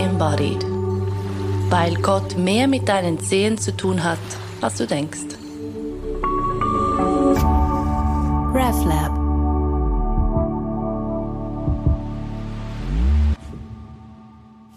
embodied. 0.00 0.64
Weil 1.68 1.94
Gott 1.96 2.36
mehr 2.36 2.66
mit 2.66 2.88
deinen 2.88 3.20
Zehen 3.20 3.58
zu 3.58 3.76
tun 3.76 4.02
hat, 4.02 4.18
als 4.60 4.76
du 4.76 4.86
denkst. 4.86 5.36
RefLab 8.52 9.20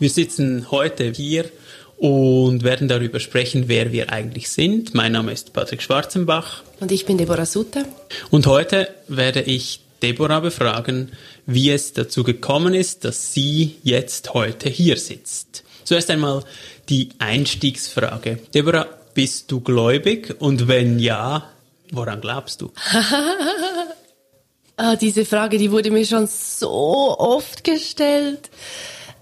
Wir 0.04 0.10
sitzen 0.10 0.70
heute 0.70 1.12
hier 1.12 1.46
und 1.96 2.64
werden 2.64 2.90
darüber 2.90 3.22
sprechen, 3.22 3.70
wer 3.70 3.94
wir 3.94 4.12
eigentlich 4.12 4.50
sind. 4.50 4.94
Mein 4.94 5.14
Name 5.14 5.32
ist 5.32 5.54
Patrick 5.54 5.82
Schwarzenbach. 5.82 6.62
Und 6.82 6.92
ich 6.92 7.06
bin 7.06 7.18
Deborah 7.18 7.46
Sutter. 7.46 7.86
Und 8.30 8.46
heute 8.46 8.90
werde 9.08 9.42
ich 9.42 9.80
Deborah 10.04 10.42
befragen, 10.42 11.14
wie 11.46 11.72
es 11.72 11.94
dazu 11.94 12.24
gekommen 12.24 12.74
ist, 12.74 13.06
dass 13.06 13.34
sie 13.34 13.78
jetzt 13.84 14.34
heute 14.34 14.70
hier 14.70 14.98
sitzt. 14.98 15.64
Zuerst 15.86 16.12
einmal 16.12 16.44
die 16.90 17.10
Einstiegsfrage. 17.20 18.40
Deborah, 18.54 18.88
bist 19.14 19.52
du 19.52 19.62
gläubig? 19.62 20.36
Und 20.40 20.68
wenn 20.68 21.00
ja, 21.00 21.50
woran 21.92 22.20
glaubst 22.20 22.62
du? 22.62 22.74
ah, 24.78 24.98
diese 24.98 25.24
Frage, 25.24 25.58
die 25.58 25.72
wurde 25.72 25.90
mir 25.90 26.06
schon 26.06 26.28
so 26.28 27.18
oft 27.18 27.64
gestellt. 27.64 28.50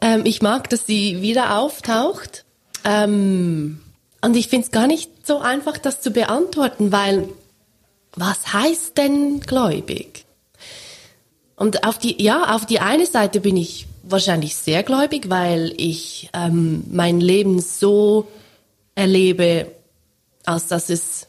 Ähm, 0.02 0.24
ich 0.26 0.42
mag, 0.42 0.70
dass 0.72 0.88
sie 0.88 1.22
wieder 1.22 1.60
auftaucht. 1.60 2.44
Ähm, 2.84 3.82
und 4.22 4.36
ich 4.36 4.48
finde 4.48 4.66
es 4.66 4.72
gar 4.72 4.88
nicht 4.88 5.28
so 5.28 5.40
einfach, 5.40 5.78
das 5.78 6.02
zu 6.02 6.10
beantworten, 6.10 6.92
weil 6.92 7.30
was 8.16 8.54
heißt 8.54 8.98
denn 8.98 9.42
gläubig? 9.42 10.26
Und 11.62 11.84
auf 11.84 12.00
die, 12.00 12.20
ja, 12.20 12.56
auf 12.56 12.66
die 12.66 12.80
eine 12.80 13.06
Seite 13.06 13.40
bin 13.40 13.56
ich 13.56 13.86
wahrscheinlich 14.02 14.56
sehr 14.56 14.82
gläubig, 14.82 15.30
weil 15.30 15.72
ich 15.78 16.28
ähm, 16.34 16.84
mein 16.90 17.22
Leben 17.22 17.62
so 17.62 18.28
erlebe, 18.96 19.68
als 20.44 20.66
dass 20.70 20.90
es 20.90 21.28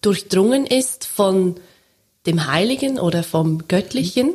durchdrungen 0.00 0.64
ist 0.64 1.04
von 1.04 1.56
dem 2.24 2.46
Heiligen 2.46 2.98
oder 2.98 3.22
vom 3.22 3.68
Göttlichen. 3.68 4.32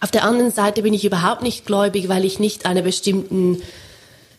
Auf 0.00 0.10
der 0.10 0.24
anderen 0.24 0.50
Seite 0.50 0.82
bin 0.82 0.92
ich 0.92 1.06
überhaupt 1.06 1.40
nicht 1.40 1.64
gläubig, 1.64 2.10
weil 2.10 2.26
ich 2.26 2.38
nicht 2.38 2.66
einer 2.66 2.82
bestimmten 2.82 3.62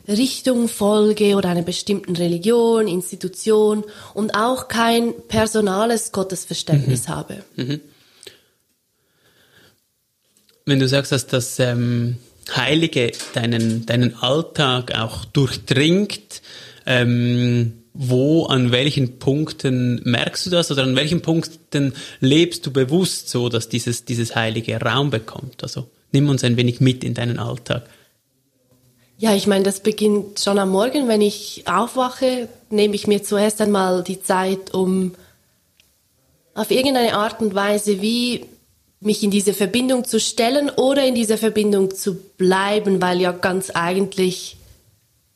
Richtung 0.08 0.68
folge 0.68 1.38
oder 1.38 1.50
einer 1.50 1.64
bestimmten 1.64 2.16
Religion, 2.16 2.88
Institution 2.88 3.84
und 4.14 4.36
auch 4.36 4.68
kein 4.68 5.16
personales 5.28 6.12
Gottesverständnis 6.12 7.08
mhm. 7.08 7.12
habe. 7.12 7.44
Mhm. 7.56 7.82
Wenn 10.66 10.80
du 10.80 10.88
sagst, 10.88 11.12
dass 11.12 11.28
das 11.28 11.60
ähm, 11.60 12.18
Heilige 12.54 13.12
deinen, 13.34 13.86
deinen 13.86 14.16
Alltag 14.16 14.98
auch 14.98 15.26
durchdringt, 15.26 16.42
ähm, 16.86 17.84
wo, 17.94 18.46
an 18.46 18.72
welchen 18.72 19.20
Punkten 19.20 20.02
merkst 20.04 20.48
du 20.48 20.50
das 20.50 20.72
oder 20.72 20.84
an 20.84 20.96
welchen 20.96 21.22
Punkten 21.22 21.94
lebst 22.20 22.66
du 22.66 22.72
bewusst 22.72 23.30
so, 23.30 23.48
dass 23.48 23.70
dieses, 23.70 24.06
dieses 24.06 24.36
Heilige 24.36 24.80
Raum 24.82 25.12
bekommt? 25.12 25.64
Also 25.64 25.88
nimm 26.12 26.30
uns 26.30 26.44
ein 26.44 26.58
wenig 26.58 26.82
mit 26.82 27.04
in 27.04 27.14
deinen 27.14 27.40
Alltag. 27.40 27.88
Ja, 29.18 29.34
ich 29.34 29.48
meine, 29.48 29.64
das 29.64 29.80
beginnt 29.80 30.40
schon 30.40 30.60
am 30.60 30.72
Morgen. 30.72 31.08
Wenn 31.08 31.22
ich 31.22 31.64
aufwache, 31.66 32.50
nehme 32.70 32.96
ich 32.96 33.08
mir 33.08 33.24
zuerst 33.24 33.62
einmal 33.62 34.04
die 34.04 34.22
Zeit, 34.22 34.74
um 34.74 35.14
auf 36.54 36.70
irgendeine 36.70 37.16
Art 37.16 37.40
und 37.40 37.56
Weise 37.56 38.02
wie 38.02 38.46
mich 39.00 39.24
in 39.24 39.32
diese 39.32 39.54
Verbindung 39.54 40.06
zu 40.06 40.20
stellen 40.20 40.70
oder 40.70 41.06
in 41.06 41.16
dieser 41.16 41.38
Verbindung 41.38 41.94
zu 41.94 42.16
bleiben, 42.16 43.02
weil 43.02 43.22
ja 43.22 43.32
ganz 43.32 43.70
eigentlich 43.70 44.58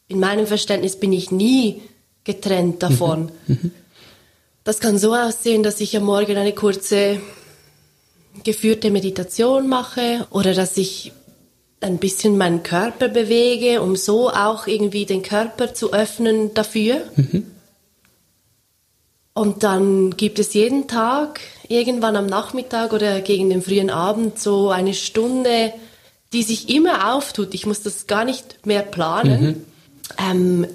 in 0.08 0.20
meinem 0.20 0.48
Verständnis 0.48 0.96
bin 0.96 1.14
ich 1.14 1.32
nie 1.32 1.82
getrennt 2.24 2.82
davon. 2.84 3.32
Mhm. 3.48 3.60
Mhm. 3.62 3.72
Das 4.64 4.80
kann 4.80 4.98
so 4.98 5.14
aussehen, 5.14 5.64
dass 5.64 5.80
ich 5.80 5.96
am 5.96 6.04
Morgen 6.04 6.38
eine 6.38 6.54
kurze 6.54 7.22
geführte 8.44 8.92
Meditation 8.92 9.68
mache 9.68 10.28
oder 10.30 10.54
dass 10.54 10.78
ich 10.78 11.12
ein 11.82 11.98
bisschen 11.98 12.38
meinen 12.38 12.64
Körper 12.64 13.08
bewege, 13.08 13.82
um 13.82 13.96
so 13.96 14.30
auch 14.30 14.68
irgendwie 14.68 15.06
den 15.06 15.24
Körper 15.24 15.74
zu 15.74 15.94
öffnen 15.94 16.54
dafür. 16.54 17.04
Mhm. 17.16 17.46
Und 19.34 19.64
dann 19.64 20.18
gibt 20.18 20.40
es 20.40 20.54
jeden 20.54 20.88
Tag, 20.88 21.40
irgendwann 21.68 22.16
am 22.16 22.26
Nachmittag 22.26 22.94
oder 22.94 23.22
gegen 23.22 23.50
den 23.50 23.62
frühen 23.62 23.90
Abend, 23.90 24.40
so 24.40 24.70
eine 24.70 24.94
Stunde, 24.94 25.74
die 26.34 26.44
sich 26.44 26.70
immer 26.70 27.14
auftut. 27.14 27.54
Ich 27.54 27.66
muss 27.66 27.82
das 27.82 28.08
gar 28.08 28.26
nicht 28.26 28.66
mehr 28.66 28.82
planen, 28.82 29.42
mhm. 29.42 29.56
ähm, 30.32 30.68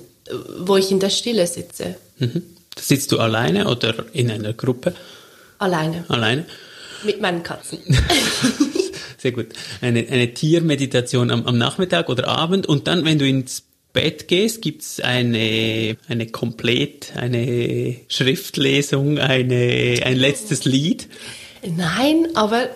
wo 0.58 0.76
ich 0.76 0.90
in 0.90 1.00
der 1.00 1.10
Stille 1.10 1.46
sitze. 1.46 1.96
Mhm. 2.18 2.42
Sitzt 2.78 3.12
du 3.12 3.18
alleine 3.18 3.68
oder 3.68 3.94
in 4.12 4.30
einer 4.30 4.52
Gruppe? 4.52 4.94
Alleine. 5.58 6.04
Alleine? 6.08 6.46
Mit 7.04 7.20
meinen 7.20 7.42
Katzen. 7.42 7.78
Sehr 9.18 9.32
gut. 9.32 9.46
Eine, 9.80 10.06
eine 10.08 10.34
Tiermeditation 10.34 11.30
am, 11.30 11.46
am 11.46 11.56
Nachmittag 11.56 12.08
oder 12.08 12.28
Abend 12.28 12.66
und 12.66 12.88
dann, 12.88 13.04
wenn 13.04 13.18
du 13.18 13.26
ins 13.26 13.62
Bett 13.94 14.28
gehst, 14.28 14.60
gibt's 14.60 15.00
eine, 15.00 15.96
eine 16.08 16.26
komplett, 16.26 17.16
eine 17.16 17.96
Schriftlesung, 18.08 19.18
eine, 19.18 20.00
ein 20.04 20.16
letztes 20.16 20.66
Lied? 20.66 21.08
Nein, 21.64 22.28
aber 22.34 22.68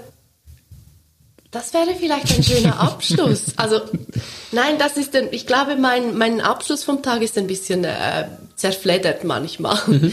das 1.51 1.75
wäre 1.75 1.95
vielleicht 1.99 2.35
ein 2.35 2.43
schöner 2.43 2.81
Abschluss. 2.81 3.47
Also, 3.57 3.81
nein, 4.53 4.79
das 4.79 4.97
ist, 4.97 5.15
ein, 5.17 5.29
ich 5.33 5.47
glaube, 5.47 5.77
mein, 5.77 6.17
mein 6.17 6.41
Abschluss 6.41 6.85
vom 6.85 7.03
Tag 7.03 7.21
ist 7.21 7.37
ein 7.37 7.49
bisschen 7.49 7.85
äh, 7.85 8.29
zerfleddert 8.55 9.25
manchmal. 9.25 9.79
Mhm. 9.87 10.13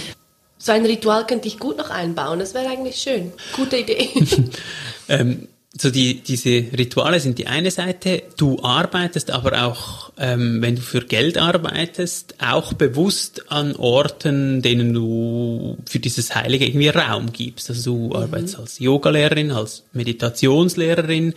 So 0.57 0.71
ein 0.71 0.85
Ritual 0.85 1.27
könnte 1.27 1.47
ich 1.47 1.59
gut 1.59 1.77
noch 1.77 1.91
einbauen. 1.91 2.39
Das 2.39 2.55
wäre 2.55 2.67
eigentlich 2.67 2.95
schön. 2.95 3.31
Gute 3.55 3.77
Idee. 3.77 4.09
ähm, 5.07 5.47
so 5.77 5.91
die, 5.91 6.21
diese 6.21 6.65
Rituale 6.77 7.19
sind 7.19 7.37
die 7.37 7.47
eine 7.47 7.69
Seite. 7.69 8.23
Du 8.37 8.63
arbeitest 8.63 9.31
aber 9.31 9.65
auch, 9.65 10.11
ähm, 10.17 10.61
wenn 10.61 10.75
du 10.75 10.81
für 10.81 11.01
Geld 11.01 11.37
arbeitest, 11.37 12.35
auch 12.39 12.73
bewusst 12.73 13.51
an 13.51 13.75
Orten, 13.75 14.61
denen 14.61 14.93
du 14.93 15.77
für 15.85 15.99
dieses 15.99 16.33
Heilige 16.33 16.65
irgendwie 16.65 16.87
Raum 16.87 17.33
gibst. 17.33 17.69
Also 17.69 17.91
du 17.91 18.07
mhm. 18.07 18.13
arbeitest 18.13 18.57
als 18.57 18.79
Yogalehrerin, 18.79 19.51
als 19.51 19.83
Meditationslehrerin. 19.91 21.33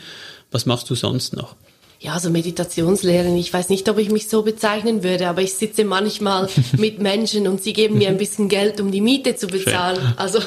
Was 0.53 0.67
machst 0.67 0.89
du 0.89 0.95
sonst 0.95 1.35
noch? 1.35 1.57
Ja, 2.01 2.13
also 2.13 2.31
Meditationslehrerin, 2.31 3.37
ich 3.37 3.53
weiß 3.53 3.71
nicht, 3.71 3.89
ob 3.89 3.99
ich 3.99 4.09
mich 4.09 4.29
so 4.29 4.43
bezeichnen 4.43 5.03
würde, 5.03 5.27
aber 5.27 5.43
ich 5.43 5.55
sitze 5.55 5.85
manchmal 5.85 6.49
mit 6.77 7.01
Menschen 7.01 7.49
und 7.49 7.61
sie 7.65 7.73
geben 7.73 7.99
mir 7.99 8.09
ein 8.09 8.19
bisschen 8.19 8.49
Geld, 8.49 8.81
um 8.81 8.93
die 8.93 9.01
Miete 9.01 9.35
zu 9.35 9.49
bezahlen. 9.49 10.01
Schön. 10.01 10.15
Also 10.17 10.39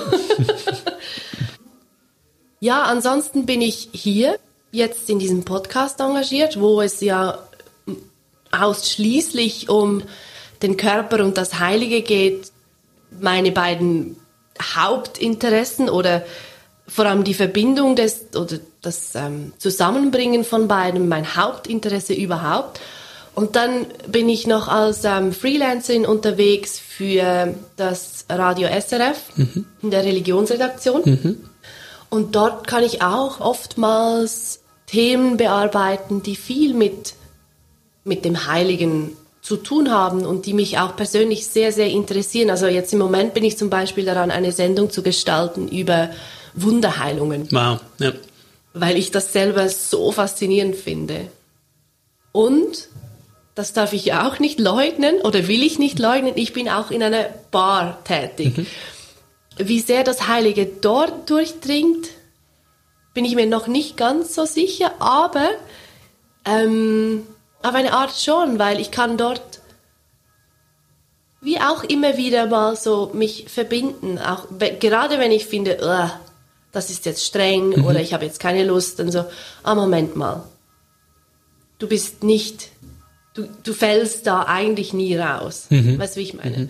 Ja, 2.64 2.84
ansonsten 2.84 3.48
bin 3.48 3.60
ich 3.60 3.90
hier 3.92 4.38
jetzt 4.72 5.10
in 5.10 5.18
diesem 5.18 5.44
Podcast 5.46 6.00
engagiert, 6.00 6.60
wo 6.60 6.80
es 6.80 7.02
ja 7.02 7.40
ausschließlich 8.52 9.68
um 9.68 10.04
den 10.62 10.78
Körper 10.78 11.26
und 11.26 11.38
das 11.38 11.60
Heilige 11.60 12.04
geht. 12.04 12.52
Meine 13.20 13.52
beiden 13.52 14.16
Hauptinteressen 14.62 15.90
oder 15.90 16.24
vor 16.88 17.06
allem 17.06 17.24
die 17.24 17.34
Verbindung 17.34 17.96
des 17.96 18.28
oder 18.36 18.60
das 18.84 19.16
ähm, 19.16 19.54
Zusammenbringen 19.58 20.44
von 20.44 20.68
beiden, 20.68 21.10
mein 21.10 21.36
Hauptinteresse 21.36 22.14
überhaupt. 22.14 22.80
Und 23.34 23.56
dann 23.56 23.88
bin 24.08 24.30
ich 24.30 24.46
noch 24.46 24.68
als 24.68 25.04
ähm, 25.04 25.34
Freelancerin 25.34 26.06
unterwegs 26.06 26.78
für 26.78 27.56
das 27.76 28.26
Radio 28.30 28.68
SRF 28.68 29.36
mhm. 29.36 29.66
in 29.82 29.90
der 29.90 30.04
Religionsredaktion. 30.04 31.02
Mhm. 31.06 31.50
Und 32.12 32.36
dort 32.36 32.68
kann 32.68 32.84
ich 32.84 33.02
auch 33.02 33.40
oftmals 33.40 34.60
Themen 34.86 35.38
bearbeiten, 35.38 36.22
die 36.22 36.36
viel 36.36 36.74
mit, 36.74 37.14
mit 38.04 38.26
dem 38.26 38.48
Heiligen 38.48 39.16
zu 39.42 39.56
tun 39.56 39.90
haben 39.90 40.26
und 40.26 40.46
die 40.46 40.54
mich 40.54 40.78
auch 40.78 40.98
persönlich 40.98 41.48
sehr, 41.48 41.72
sehr 41.72 41.88
interessieren. 41.88 42.50
Also 42.50 42.68
jetzt 42.68 42.92
im 42.92 43.00
Moment 43.00 43.34
bin 43.34 43.46
ich 43.46 43.58
zum 43.58 43.70
Beispiel 43.70 44.04
daran, 44.04 44.30
eine 44.30 44.52
Sendung 44.52 44.92
zu 44.92 45.04
gestalten 45.04 45.70
über 45.70 46.10
Wunderheilungen. 46.54 47.48
Wow, 47.50 47.80
ja. 48.00 48.12
Weil 48.74 48.98
ich 48.98 49.12
das 49.12 49.32
selber 49.32 49.70
so 49.70 50.12
faszinierend 50.12 50.76
finde. 50.76 51.30
Und, 52.34 52.90
das 53.56 53.72
darf 53.72 53.94
ich 53.94 54.14
auch 54.14 54.40
nicht 54.40 54.60
leugnen 54.60 55.22
oder 55.22 55.48
will 55.48 55.64
ich 55.64 55.80
nicht 55.80 55.98
leugnen, 55.98 56.34
ich 56.36 56.52
bin 56.52 56.68
auch 56.68 56.92
in 56.92 57.04
einer 57.04 57.26
Bar 57.52 58.04
tätig. 58.04 58.58
Mhm. 58.58 58.68
Wie 59.68 59.80
sehr 59.80 60.04
das 60.04 60.28
Heilige 60.28 60.66
dort 60.66 61.30
durchdringt, 61.30 62.10
bin 63.14 63.26
ich 63.26 63.36
mir 63.36 63.46
noch 63.46 63.68
nicht 63.68 63.98
ganz 63.98 64.36
so 64.36 64.46
sicher, 64.46 64.94
aber 65.00 65.50
ähm, 66.46 67.28
auf 67.62 67.74
eine 67.74 67.94
Art 67.94 68.16
schon, 68.16 68.60
weil 68.60 68.80
ich 68.80 68.92
kann 68.92 69.18
dort 69.18 69.62
wie 71.42 71.60
auch 71.60 71.84
immer 71.84 72.18
wieder 72.18 72.46
mal 72.46 72.76
so 72.76 73.12
mich 73.14 73.46
verbinden, 73.50 74.20
auch 74.20 74.46
gerade 74.80 75.18
wenn 75.18 75.32
ich 75.32 75.48
finde, 75.48 75.78
das 76.72 76.90
ist 76.92 77.06
jetzt 77.06 77.26
streng 77.26 77.70
mhm. 77.70 77.86
oder 77.86 78.00
ich 78.00 78.14
habe 78.14 78.26
jetzt 78.26 78.40
keine 78.40 78.64
Lust, 78.64 79.00
dann 79.00 79.12
so, 79.12 79.26
ah 79.64 79.76
Moment 79.76 80.16
mal, 80.16 80.44
du 81.80 81.88
bist 81.88 82.24
nicht, 82.24 82.70
du, 83.34 83.48
du 83.64 83.74
fällst 83.74 84.28
da 84.28 84.44
eigentlich 84.44 84.94
nie 84.94 85.16
raus. 85.16 85.68
Mhm. 85.70 85.98
Weißt 86.00 86.16
du, 86.16 86.20
wie 86.20 86.24
ich 86.24 86.34
meine? 86.34 86.70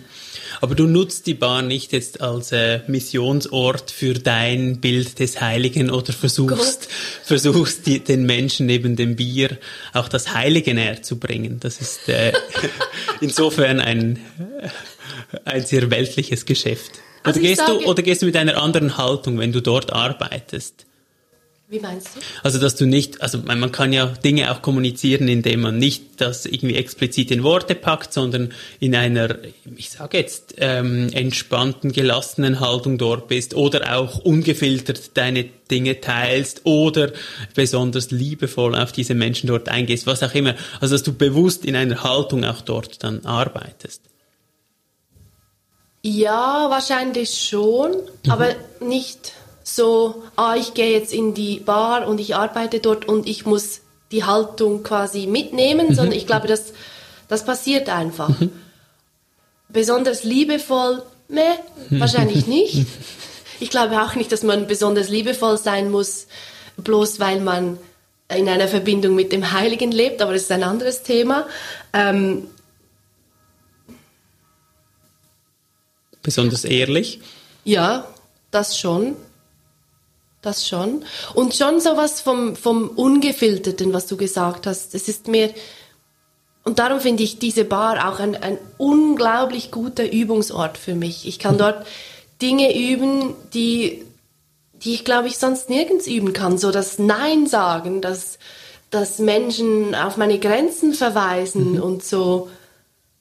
Aber 0.60 0.74
du 0.74 0.84
nutzt 0.86 1.26
die 1.26 1.34
Bar 1.34 1.62
nicht 1.62 1.92
jetzt 1.92 2.20
als 2.20 2.52
äh, 2.52 2.80
Missionsort 2.86 3.90
für 3.90 4.14
dein 4.14 4.80
Bild 4.80 5.18
des 5.18 5.40
Heiligen 5.40 5.90
oder 5.90 6.12
versuchst, 6.12 6.88
versuchst 7.24 7.86
die, 7.86 8.00
den 8.00 8.24
Menschen 8.26 8.66
neben 8.66 8.96
dem 8.96 9.16
Bier 9.16 9.58
auch 9.92 10.08
das 10.08 10.34
Heilige 10.34 10.74
näher 10.74 11.02
zu 11.02 11.18
bringen. 11.18 11.58
Das 11.60 11.80
ist 11.80 12.08
äh, 12.08 12.32
insofern 13.20 13.80
ein, 13.80 14.18
ein 15.44 15.64
sehr 15.64 15.90
weltliches 15.90 16.44
Geschäft. 16.44 16.90
Oder, 17.24 17.28
Also 17.28 17.40
gehst 17.40 17.56
sage- 17.66 17.78
du, 17.80 17.86
oder 17.90 18.02
gehst 18.02 18.22
du 18.22 18.26
mit 18.26 18.36
einer 18.36 18.60
anderen 18.62 18.96
Haltung, 18.98 19.38
wenn 19.38 19.52
du 19.52 19.60
dort 19.62 19.92
arbeitest? 19.92 20.86
Wie 21.72 21.80
meinst 21.80 22.08
du? 22.14 22.20
Also 22.42 22.58
dass 22.58 22.76
du 22.76 22.84
nicht, 22.84 23.22
also 23.22 23.38
man 23.38 23.72
kann 23.72 23.94
ja 23.94 24.04
Dinge 24.04 24.52
auch 24.52 24.60
kommunizieren, 24.60 25.26
indem 25.26 25.62
man 25.62 25.78
nicht 25.78 26.20
das 26.20 26.44
irgendwie 26.44 26.74
explizit 26.74 27.30
in 27.30 27.42
Worte 27.44 27.74
packt, 27.74 28.12
sondern 28.12 28.52
in 28.78 28.94
einer, 28.94 29.38
ich 29.74 29.88
sage 29.88 30.18
jetzt, 30.18 30.56
ähm, 30.58 31.08
entspannten, 31.14 31.90
gelassenen 31.90 32.60
Haltung 32.60 32.98
dort 32.98 33.26
bist 33.26 33.54
oder 33.54 33.96
auch 33.96 34.18
ungefiltert 34.18 35.16
deine 35.16 35.44
Dinge 35.70 36.02
teilst 36.02 36.60
oder 36.64 37.12
besonders 37.54 38.10
liebevoll 38.10 38.74
auf 38.74 38.92
diese 38.92 39.14
Menschen 39.14 39.46
dort 39.46 39.70
eingehst, 39.70 40.06
was 40.06 40.22
auch 40.22 40.34
immer. 40.34 40.54
Also 40.82 40.94
dass 40.94 41.04
du 41.04 41.14
bewusst 41.14 41.64
in 41.64 41.74
einer 41.74 42.02
Haltung 42.04 42.44
auch 42.44 42.60
dort 42.60 43.02
dann 43.02 43.24
arbeitest. 43.24 44.02
Ja, 46.02 46.66
wahrscheinlich 46.68 47.30
schon, 47.30 47.94
aber 48.28 48.56
nicht 48.80 49.32
so, 49.62 50.22
ah, 50.36 50.56
ich 50.56 50.74
gehe 50.74 50.92
jetzt 50.92 51.12
in 51.12 51.34
die 51.34 51.60
Bar 51.60 52.08
und 52.08 52.20
ich 52.20 52.34
arbeite 52.34 52.80
dort 52.80 53.06
und 53.06 53.28
ich 53.28 53.46
muss 53.46 53.80
die 54.10 54.24
Haltung 54.24 54.82
quasi 54.82 55.26
mitnehmen, 55.26 55.94
sondern 55.94 56.16
ich 56.16 56.26
glaube, 56.26 56.46
das, 56.48 56.72
das 57.28 57.44
passiert 57.44 57.88
einfach. 57.88 58.30
Besonders 59.68 60.24
liebevoll, 60.24 61.02
ne, 61.28 61.58
wahrscheinlich 61.90 62.46
nicht. 62.46 62.86
Ich 63.60 63.70
glaube 63.70 64.02
auch 64.02 64.16
nicht, 64.16 64.32
dass 64.32 64.42
man 64.42 64.66
besonders 64.66 65.08
liebevoll 65.08 65.56
sein 65.56 65.90
muss, 65.90 66.26
bloß 66.76 67.20
weil 67.20 67.40
man 67.40 67.78
in 68.28 68.48
einer 68.48 68.68
Verbindung 68.68 69.14
mit 69.14 69.32
dem 69.32 69.52
Heiligen 69.52 69.92
lebt, 69.92 70.20
aber 70.20 70.32
das 70.32 70.42
ist 70.42 70.52
ein 70.52 70.62
anderes 70.62 71.02
Thema. 71.02 71.46
Ähm, 71.92 72.48
Besonders 76.22 76.64
ehrlich. 76.64 77.20
Ja, 77.64 78.06
das 78.50 78.78
schon. 78.78 79.16
Das 80.42 80.66
schon. 80.66 81.04
Und 81.34 81.54
schon 81.54 81.80
sowas 81.80 82.20
vom, 82.20 82.56
vom 82.56 82.88
Ungefilterten, 82.88 83.92
was 83.92 84.08
du 84.08 84.16
gesagt 84.16 84.66
hast. 84.66 84.92
Es 84.92 85.08
ist 85.08 85.28
mir, 85.28 85.54
und 86.64 86.80
darum 86.80 87.00
finde 87.00 87.22
ich 87.22 87.38
diese 87.38 87.64
Bar 87.64 88.08
auch 88.08 88.18
ein, 88.18 88.34
ein 88.34 88.58
unglaublich 88.76 89.70
guter 89.70 90.10
Übungsort 90.10 90.78
für 90.78 90.96
mich. 90.96 91.28
Ich 91.28 91.38
kann 91.38 91.58
dort 91.58 91.86
Dinge 92.40 92.76
üben, 92.76 93.34
die, 93.54 94.04
die 94.74 94.94
ich 94.94 95.04
glaube 95.04 95.28
ich 95.28 95.38
sonst 95.38 95.70
nirgends 95.70 96.08
üben 96.08 96.32
kann. 96.32 96.58
So 96.58 96.72
das 96.72 96.98
Nein 96.98 97.46
sagen, 97.46 98.00
das, 98.00 98.40
dass 98.90 99.20
Menschen 99.20 99.94
auf 99.94 100.16
meine 100.16 100.40
Grenzen 100.40 100.92
verweisen 100.92 101.80
und 101.80 102.04
so, 102.04 102.50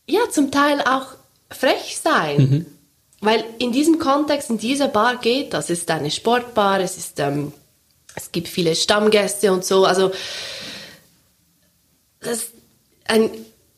ja, 0.08 0.22
zum 0.32 0.50
Teil 0.50 0.82
auch 0.82 1.06
frech 1.52 2.00
sein. 2.04 2.66
Weil 3.22 3.44
in 3.60 3.72
diesem 3.72 4.00
Kontext, 4.00 4.50
in 4.50 4.58
dieser 4.58 4.88
Bar 4.88 5.18
geht 5.18 5.54
das. 5.54 5.70
Es 5.70 5.80
ist 5.80 5.92
eine 5.92 6.10
Sportbar, 6.10 6.80
es 6.80 6.98
ist, 6.98 7.20
ähm, 7.20 7.54
es 8.16 8.32
gibt 8.32 8.48
viele 8.48 8.76
Stammgäste 8.76 9.52
und 9.52 9.64
so. 9.64 9.86
Also, 9.86 10.12
das 12.20 12.38
ist 12.38 12.52
ein 13.06 13.30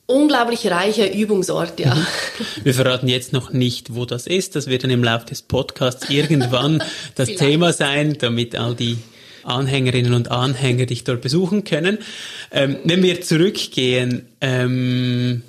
unglaublich 0.06 0.68
reicher 0.72 1.14
Übungsort, 1.14 1.80
ja. 1.80 1.96
Wir 2.64 2.74
verraten 2.74 3.08
jetzt 3.10 3.34
noch 3.34 3.52
nicht, 3.52 3.96
wo 3.96 4.06
das 4.06 4.28
ist. 4.28 4.56
Das 4.56 4.68
wird 4.68 4.84
dann 4.84 4.92
im 4.92 5.04
Laufe 5.04 5.26
des 5.26 5.42
Podcasts 5.42 6.10
irgendwann 6.10 6.82
das 7.16 7.28
Vielleicht. 7.28 7.40
Thema 7.40 7.74
sein, 7.74 8.18
damit 8.20 8.56
all 8.56 8.76
die 8.76 8.98
Anhängerinnen 9.44 10.14
und 10.14 10.32
Anhänger 10.32 10.86
dich 10.86 11.04
dort 11.04 11.22
besuchen 11.22 11.66
können. 11.66 11.98
Ähm, 12.52 12.78
wenn 12.86 13.04
wir 13.04 13.22
zurückgehen 13.22 14.26
ähm, 14.40 15.44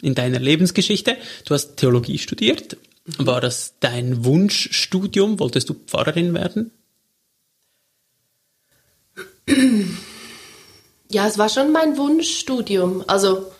in 0.00 0.14
deiner 0.14 0.38
Lebensgeschichte, 0.38 1.16
du 1.44 1.54
hast 1.54 1.76
Theologie 1.76 2.18
studiert. 2.18 2.78
War 3.04 3.40
das 3.40 3.74
dein 3.80 4.24
Wunschstudium? 4.24 5.38
Wolltest 5.40 5.68
du 5.68 5.74
Pfarrerin 5.74 6.34
werden? 6.34 6.70
Ja, 11.08 11.26
es 11.26 11.36
war 11.36 11.48
schon 11.48 11.72
mein 11.72 11.96
Wunschstudium. 11.96 13.04
Also, 13.06 13.52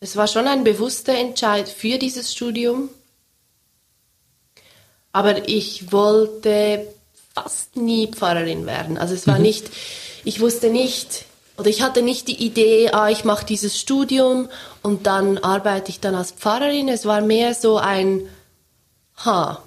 es 0.00 0.16
war 0.16 0.26
schon 0.26 0.46
ein 0.46 0.64
bewusster 0.64 1.14
Entscheid 1.14 1.68
für 1.68 1.98
dieses 1.98 2.32
Studium. 2.32 2.88
Aber 5.12 5.48
ich 5.48 5.92
wollte 5.92 6.86
fast 7.34 7.76
nie 7.76 8.08
Pfarrerin 8.08 8.66
werden. 8.66 8.98
Also 8.98 9.14
es 9.14 9.26
war 9.26 9.38
nicht, 9.38 9.70
ich 10.24 10.40
wusste 10.40 10.70
nicht, 10.70 11.24
oder 11.56 11.68
ich 11.68 11.82
hatte 11.82 12.02
nicht 12.02 12.28
die 12.28 12.42
Idee, 12.42 12.90
ah, 12.90 13.10
ich 13.10 13.24
mache 13.24 13.44
dieses 13.44 13.78
Studium 13.78 14.48
und 14.82 15.06
dann 15.06 15.38
arbeite 15.38 15.90
ich 15.90 16.00
dann 16.00 16.14
als 16.14 16.32
Pfarrerin. 16.32 16.88
Es 16.88 17.04
war 17.06 17.20
mehr 17.20 17.54
so 17.54 17.76
ein, 17.78 18.28
ha, 19.24 19.62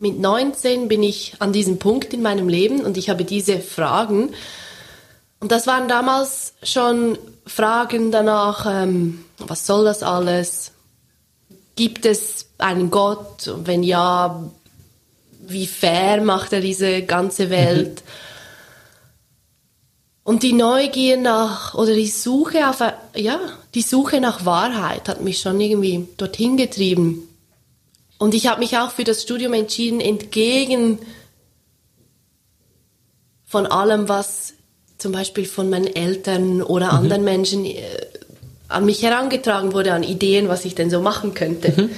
mit 0.00 0.18
19 0.18 0.88
bin 0.88 1.02
ich 1.02 1.34
an 1.40 1.52
diesem 1.52 1.78
Punkt 1.78 2.14
in 2.14 2.22
meinem 2.22 2.48
Leben 2.48 2.80
und 2.80 2.96
ich 2.96 3.10
habe 3.10 3.24
diese 3.24 3.60
Fragen. 3.60 4.32
Und 5.40 5.52
das 5.52 5.66
waren 5.66 5.88
damals 5.88 6.54
schon 6.62 7.18
Fragen 7.46 8.10
danach, 8.10 8.66
ähm, 8.66 9.24
was 9.38 9.66
soll 9.66 9.84
das 9.84 10.02
alles? 10.02 10.72
Gibt 11.76 12.06
es 12.06 12.46
einen 12.56 12.90
Gott? 12.90 13.48
Und 13.48 13.66
wenn 13.66 13.82
ja, 13.82 14.42
wie 15.46 15.66
fair 15.66 16.22
macht 16.22 16.54
er 16.54 16.62
diese 16.62 17.02
ganze 17.02 17.50
Welt? 17.50 18.02
Und 20.24 20.42
die 20.42 20.52
Neugier 20.54 21.18
nach, 21.18 21.74
oder 21.74 21.94
die 21.94 22.06
Suche 22.06 22.68
auf, 22.68 22.80
ja, 23.16 23.38
die 23.74 23.82
Suche 23.82 24.20
nach 24.20 24.46
Wahrheit 24.46 25.08
hat 25.08 25.20
mich 25.22 25.40
schon 25.40 25.60
irgendwie 25.60 26.06
dorthin 26.16 26.56
getrieben. 26.56 27.29
Und 28.20 28.34
ich 28.34 28.48
habe 28.48 28.60
mich 28.60 28.76
auch 28.76 28.90
für 28.90 29.02
das 29.02 29.22
Studium 29.22 29.54
entschieden, 29.54 29.98
entgegen 29.98 30.98
von 33.46 33.66
allem, 33.66 34.10
was 34.10 34.52
zum 34.98 35.12
Beispiel 35.12 35.46
von 35.46 35.70
meinen 35.70 35.86
Eltern 35.86 36.60
oder 36.60 36.92
anderen 36.92 37.24
Menschen 37.24 37.64
äh, 37.64 37.78
an 38.68 38.84
mich 38.84 39.02
herangetragen 39.02 39.72
wurde, 39.72 39.94
an 39.94 40.02
Ideen, 40.02 40.48
was 40.50 40.66
ich 40.66 40.74
denn 40.74 40.90
so 40.90 41.00
machen 41.00 41.32
könnte. 41.32 41.88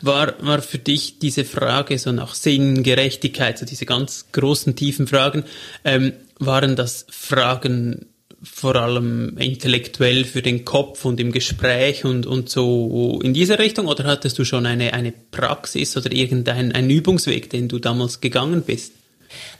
War, 0.00 0.34
war 0.38 0.62
für 0.62 0.78
dich 0.78 1.18
diese 1.18 1.44
Frage 1.44 1.98
so 1.98 2.12
nach 2.12 2.36
Sinn, 2.36 2.84
Gerechtigkeit, 2.84 3.58
so 3.58 3.66
diese 3.66 3.86
ganz 3.86 4.26
großen, 4.30 4.76
tiefen 4.76 5.08
Fragen, 5.08 5.44
ähm, 5.84 6.12
waren 6.38 6.76
das 6.76 7.06
Fragen 7.10 8.06
vor 8.44 8.76
allem 8.76 9.36
intellektuell 9.38 10.24
für 10.24 10.42
den 10.42 10.64
Kopf 10.64 11.04
und 11.04 11.18
im 11.18 11.32
Gespräch 11.32 12.04
und, 12.04 12.26
und 12.26 12.50
so 12.50 13.20
in 13.22 13.32
dieser 13.32 13.58
Richtung 13.58 13.86
oder 13.86 14.04
hattest 14.04 14.38
du 14.38 14.44
schon 14.44 14.66
eine, 14.66 14.92
eine 14.92 15.12
Praxis 15.12 15.96
oder 15.96 16.12
irgendeinen 16.12 16.72
einen 16.72 16.90
Übungsweg, 16.90 17.48
den 17.50 17.68
du 17.68 17.78
damals 17.78 18.20
gegangen 18.20 18.62
bist? 18.62 18.92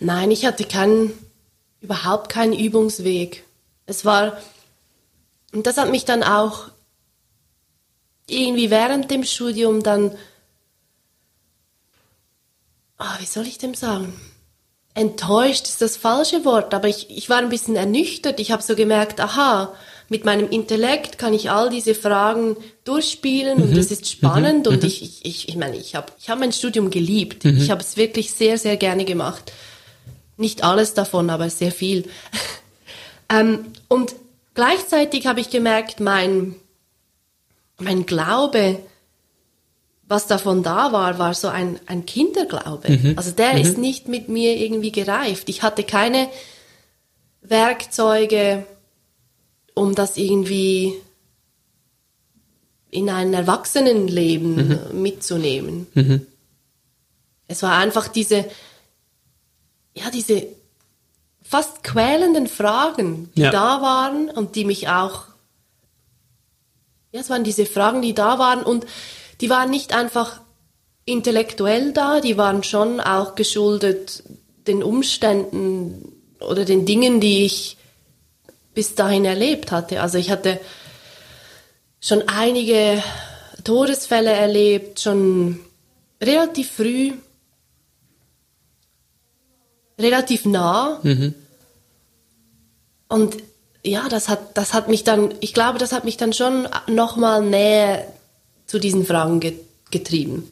Nein, 0.00 0.30
ich 0.30 0.44
hatte 0.44 0.64
keinen, 0.64 1.12
überhaupt 1.80 2.30
keinen 2.30 2.52
Übungsweg. 2.52 3.44
Es 3.86 4.04
war, 4.04 4.38
und 5.52 5.66
das 5.66 5.78
hat 5.78 5.90
mich 5.90 6.04
dann 6.04 6.22
auch 6.22 6.68
irgendwie 8.26 8.70
während 8.70 9.10
dem 9.10 9.24
Studium 9.24 9.82
dann, 9.82 10.16
ah, 12.98 13.16
wie 13.20 13.26
soll 13.26 13.46
ich 13.46 13.58
dem 13.58 13.74
sagen? 13.74 14.12
Enttäuscht 14.94 15.66
ist 15.66 15.82
das 15.82 15.96
falsche 15.96 16.44
Wort, 16.44 16.72
aber 16.72 16.86
ich, 16.88 17.10
ich 17.10 17.28
war 17.28 17.38
ein 17.38 17.48
bisschen 17.48 17.74
ernüchtert. 17.74 18.38
Ich 18.38 18.52
habe 18.52 18.62
so 18.62 18.76
gemerkt, 18.76 19.20
aha, 19.20 19.74
mit 20.08 20.24
meinem 20.24 20.48
Intellekt 20.50 21.18
kann 21.18 21.34
ich 21.34 21.50
all 21.50 21.68
diese 21.68 21.94
Fragen 21.94 22.56
durchspielen 22.84 23.60
und 23.60 23.76
das 23.76 23.90
ist 23.90 24.08
spannend 24.08 24.68
und 24.68 24.84
ich, 24.84 25.02
ich, 25.02 25.24
ich, 25.24 25.48
ich 25.48 25.56
meine, 25.56 25.76
ich 25.76 25.96
habe 25.96 26.12
ich 26.20 26.28
hab 26.30 26.38
mein 26.38 26.52
Studium 26.52 26.90
geliebt. 26.90 27.44
Ich 27.44 27.70
habe 27.70 27.80
es 27.80 27.96
wirklich 27.96 28.32
sehr, 28.32 28.58
sehr 28.58 28.76
gerne 28.76 29.04
gemacht. 29.04 29.52
Nicht 30.36 30.62
alles 30.62 30.94
davon, 30.94 31.30
aber 31.30 31.48
sehr 31.50 31.72
viel. 31.72 32.08
ähm, 33.30 33.66
und 33.88 34.14
gleichzeitig 34.54 35.26
habe 35.26 35.40
ich 35.40 35.50
gemerkt, 35.50 36.00
mein, 36.00 36.54
mein 37.78 38.04
Glaube, 38.04 38.78
was 40.06 40.26
davon 40.26 40.62
da 40.62 40.92
war, 40.92 41.18
war 41.18 41.34
so 41.34 41.48
ein, 41.48 41.80
ein 41.86 42.04
Kinderglaube. 42.04 43.14
Also 43.16 43.30
der 43.30 43.58
ist 43.60 43.78
nicht 43.78 44.06
mit 44.08 44.28
mir 44.28 44.56
irgendwie 44.56 44.92
gereift. 44.92 45.48
Ich 45.48 45.62
hatte 45.62 45.82
keine 45.84 46.28
Werkzeuge, 47.40 48.66
um 49.74 49.94
das 49.94 50.16
irgendwie 50.16 50.94
in 52.90 53.08
ein 53.10 53.34
Erwachsenenleben 53.34 54.70
äh, 54.70 54.92
mitzunehmen. 54.92 55.86
Es 57.48 57.62
war 57.62 57.76
einfach 57.78 58.08
diese, 58.08 58.44
ja, 59.94 60.10
diese 60.12 60.46
fast 61.42 61.82
quälenden 61.82 62.46
Fragen, 62.46 63.30
die 63.36 63.42
Ja. 63.42 63.50
da 63.50 63.82
waren 63.82 64.30
und 64.30 64.54
die 64.54 64.64
mich 64.64 64.88
auch, 64.88 65.24
ja, 67.12 67.20
es 67.20 67.30
waren 67.30 67.44
diese 67.44 67.66
Fragen, 67.66 68.00
die 68.00 68.14
da 68.14 68.38
waren 68.38 68.62
und 68.62 68.86
die 69.40 69.50
waren 69.50 69.70
nicht 69.70 69.94
einfach 69.94 70.40
intellektuell 71.04 71.92
da, 71.92 72.20
die 72.20 72.36
waren 72.36 72.62
schon 72.62 73.00
auch 73.00 73.34
geschuldet 73.34 74.22
den 74.66 74.82
Umständen 74.82 76.12
oder 76.40 76.64
den 76.64 76.86
Dingen, 76.86 77.20
die 77.20 77.44
ich 77.44 77.76
bis 78.74 78.94
dahin 78.94 79.24
erlebt 79.24 79.70
hatte. 79.72 80.00
Also 80.00 80.18
ich 80.18 80.30
hatte 80.30 80.58
schon 82.00 82.22
einige 82.28 83.02
Todesfälle 83.62 84.30
erlebt, 84.30 85.00
schon 85.00 85.60
relativ 86.20 86.70
früh, 86.72 87.12
relativ 89.98 90.44
nah. 90.44 91.00
Und 93.08 93.36
ja, 93.84 94.08
das 94.08 94.28
hat, 94.28 94.56
das 94.56 94.72
hat 94.72 94.88
mich 94.88 95.04
dann, 95.04 95.34
ich 95.40 95.54
glaube, 95.54 95.78
das 95.78 95.92
hat 95.92 96.04
mich 96.04 96.16
dann 96.16 96.32
schon 96.32 96.66
nochmal 96.86 97.42
näher 97.42 98.06
zu 98.74 98.80
diesen 98.80 99.06
Fragen 99.06 99.38
ge 99.38 99.52
getrieben. 99.92 100.50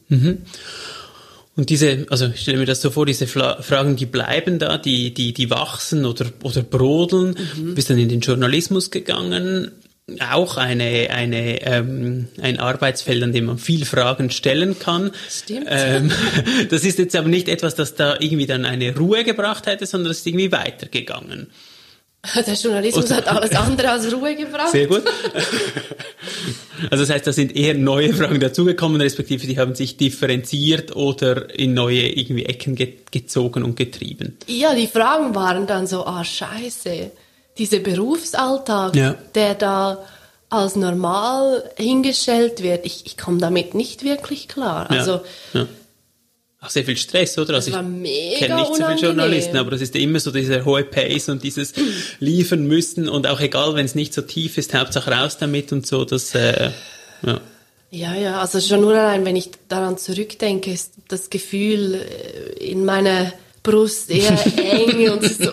Und 1.56 1.70
diese, 1.70 2.06
also 2.10 2.28
ich 2.28 2.42
stelle 2.42 2.58
mir 2.58 2.66
das 2.66 2.80
so 2.80 2.92
vor, 2.92 3.04
diese 3.04 3.26
Fla 3.26 3.60
Fragen, 3.60 3.96
die 3.96 4.06
bleiben 4.06 4.60
da, 4.60 4.78
die, 4.78 5.12
die, 5.12 5.32
die 5.32 5.50
wachsen 5.50 6.04
oder, 6.04 6.26
oder 6.44 6.62
brodeln. 6.62 7.34
Du 7.56 7.74
bist 7.74 7.90
dann 7.90 7.98
in 7.98 8.08
den 8.08 8.20
Journalismus 8.20 8.92
gegangen. 8.92 9.72
Auch 10.20 10.56
eine, 10.56 11.10
eine, 11.10 11.62
ähm, 11.62 12.28
ein 12.40 12.60
Arbeitsfeld, 12.60 13.20
an 13.24 13.32
dem 13.32 13.46
man 13.46 13.58
viel 13.58 13.84
Fragen 13.84 14.30
stellen 14.30 14.78
kann. 14.78 15.10
Stimmt. 15.28 15.66
Ähm, 15.68 16.12
das 16.70 16.84
ist 16.84 17.00
jetzt 17.00 17.16
aber 17.16 17.28
nicht 17.28 17.48
etwas, 17.48 17.74
das 17.74 17.96
da 17.96 18.14
irgendwie 18.20 18.46
dann 18.46 18.64
eine 18.64 18.96
Ruhe 18.96 19.24
gebracht 19.24 19.66
hätte, 19.66 19.86
sondern 19.86 20.12
es 20.12 20.18
ist 20.18 20.26
irgendwie 20.28 20.52
weitergegangen. 20.52 21.48
Der 22.46 22.54
Journalismus 22.54 23.10
hat 23.10 23.26
alles 23.26 23.50
andere 23.52 23.90
als 23.90 24.12
Ruhe 24.12 24.36
gebracht. 24.36 24.70
Sehr 24.70 24.86
gut. 24.86 25.02
Also 26.90 27.04
das 27.04 27.10
heißt, 27.10 27.26
da 27.28 27.32
sind 27.32 27.54
eher 27.54 27.74
neue 27.74 28.12
Fragen 28.12 28.40
dazugekommen, 28.40 29.00
respektive 29.00 29.46
die 29.46 29.56
haben 29.56 29.76
sich 29.76 29.96
differenziert 29.98 30.96
oder 30.96 31.56
in 31.56 31.74
neue 31.74 32.08
irgendwie 32.08 32.44
Ecken 32.44 32.74
ge 32.74 32.94
gezogen 33.12 33.62
und 33.62 33.76
getrieben. 33.76 34.36
Ja, 34.48 34.74
die 34.74 34.88
Fragen 34.88 35.32
waren 35.34 35.68
dann 35.68 35.86
so, 35.86 36.04
ah, 36.04 36.24
scheiße, 36.24 37.12
dieser 37.56 37.78
Berufsalltag, 37.78 38.96
Ja. 38.96 39.14
der 39.36 39.54
da 39.54 40.04
als 40.50 40.74
normal 40.74 41.70
hingestellt 41.76 42.62
wird, 42.64 42.84
ich, 42.84 43.06
ich 43.06 43.16
komme 43.16 43.38
damit 43.38 43.74
nicht 43.74 44.02
wirklich 44.04 44.48
klar. 44.48 44.90
Also, 44.90 45.20
ja, 45.52 45.60
ja. 45.60 45.66
Auch 46.64 46.70
sehr 46.70 46.84
viel 46.84 46.96
Stress, 46.96 47.36
oder? 47.38 47.54
Also 47.54 47.72
Das 47.72 47.80
war 47.80 47.84
ich 47.84 47.88
mega 47.88 48.38
kenne 48.38 48.54
nicht 48.54 48.68
so 48.68 48.86
viele. 48.86 48.94
Journalisten, 49.00 49.56
aber 49.56 49.72
das 49.72 49.80
ist 49.80 49.96
immer 49.96 50.20
so 50.20 50.30
dieser 50.30 50.64
hohe 50.64 50.84
Pace 50.84 51.28
und 51.28 51.42
dieses 51.42 51.72
liefern 52.20 52.66
müssen 52.68 53.08
und 53.08 53.26
auch 53.26 53.40
egal, 53.40 53.74
wenn 53.74 53.84
es 53.84 53.96
nicht 53.96 54.14
so 54.14 54.22
tief 54.22 54.58
ist, 54.58 54.72
Hauptsache 54.72 55.10
raus 55.10 55.38
damit 55.38 55.72
und 55.72 55.88
so, 55.88 56.04
das, 56.04 56.36
äh, 56.36 56.70
ja. 57.26 57.40
ja, 57.90 58.14
ja, 58.14 58.40
also 58.40 58.60
schon 58.60 58.80
nur 58.80 58.94
allein, 58.94 59.24
wenn 59.24 59.34
ich 59.34 59.50
daran 59.68 59.98
zurückdenke, 59.98 60.72
ist 60.72 60.92
das 61.08 61.30
Gefühl 61.30 61.94
äh, 61.94 62.70
in 62.70 62.84
meiner 62.84 63.32
Brust 63.64 64.10
eher 64.10 64.38
eng 64.56 65.10
und 65.10 65.24
so, 65.24 65.50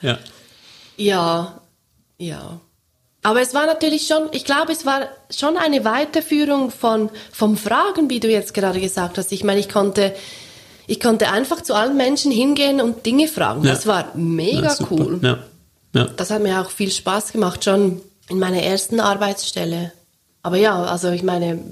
ja. 0.00 0.18
Ja, 0.96 1.60
ja. 2.16 2.60
Aber 3.22 3.42
es 3.42 3.52
war 3.52 3.66
natürlich 3.66 4.06
schon, 4.06 4.28
ich 4.32 4.44
glaube, 4.44 4.72
es 4.72 4.86
war 4.86 5.08
schon 5.30 5.56
eine 5.56 5.84
Weiterführung 5.84 6.70
von, 6.70 7.10
vom 7.32 7.56
Fragen, 7.56 8.08
wie 8.08 8.20
du 8.20 8.28
jetzt 8.28 8.54
gerade 8.54 8.80
gesagt 8.80 9.18
hast. 9.18 9.30
Ich 9.32 9.44
meine, 9.44 9.60
ich 9.60 9.68
konnte, 9.68 10.14
ich 10.86 11.00
konnte 11.00 11.30
einfach 11.30 11.60
zu 11.62 11.74
allen 11.74 11.96
Menschen 11.96 12.32
hingehen 12.32 12.80
und 12.80 13.04
Dinge 13.04 13.28
fragen. 13.28 13.62
Ja. 13.62 13.72
Das 13.72 13.86
war 13.86 14.12
mega 14.14 14.74
ja, 14.78 14.86
cool. 14.90 15.20
Ja. 15.22 15.38
Ja. 15.92 16.04
Das 16.16 16.30
hat 16.30 16.42
mir 16.42 16.60
auch 16.60 16.70
viel 16.70 16.90
Spaß 16.90 17.32
gemacht, 17.32 17.64
schon 17.64 18.00
in 18.28 18.38
meiner 18.38 18.62
ersten 18.62 19.00
Arbeitsstelle. 19.00 19.92
Aber 20.42 20.56
ja, 20.56 20.82
also 20.84 21.10
ich 21.10 21.22
meine, 21.22 21.62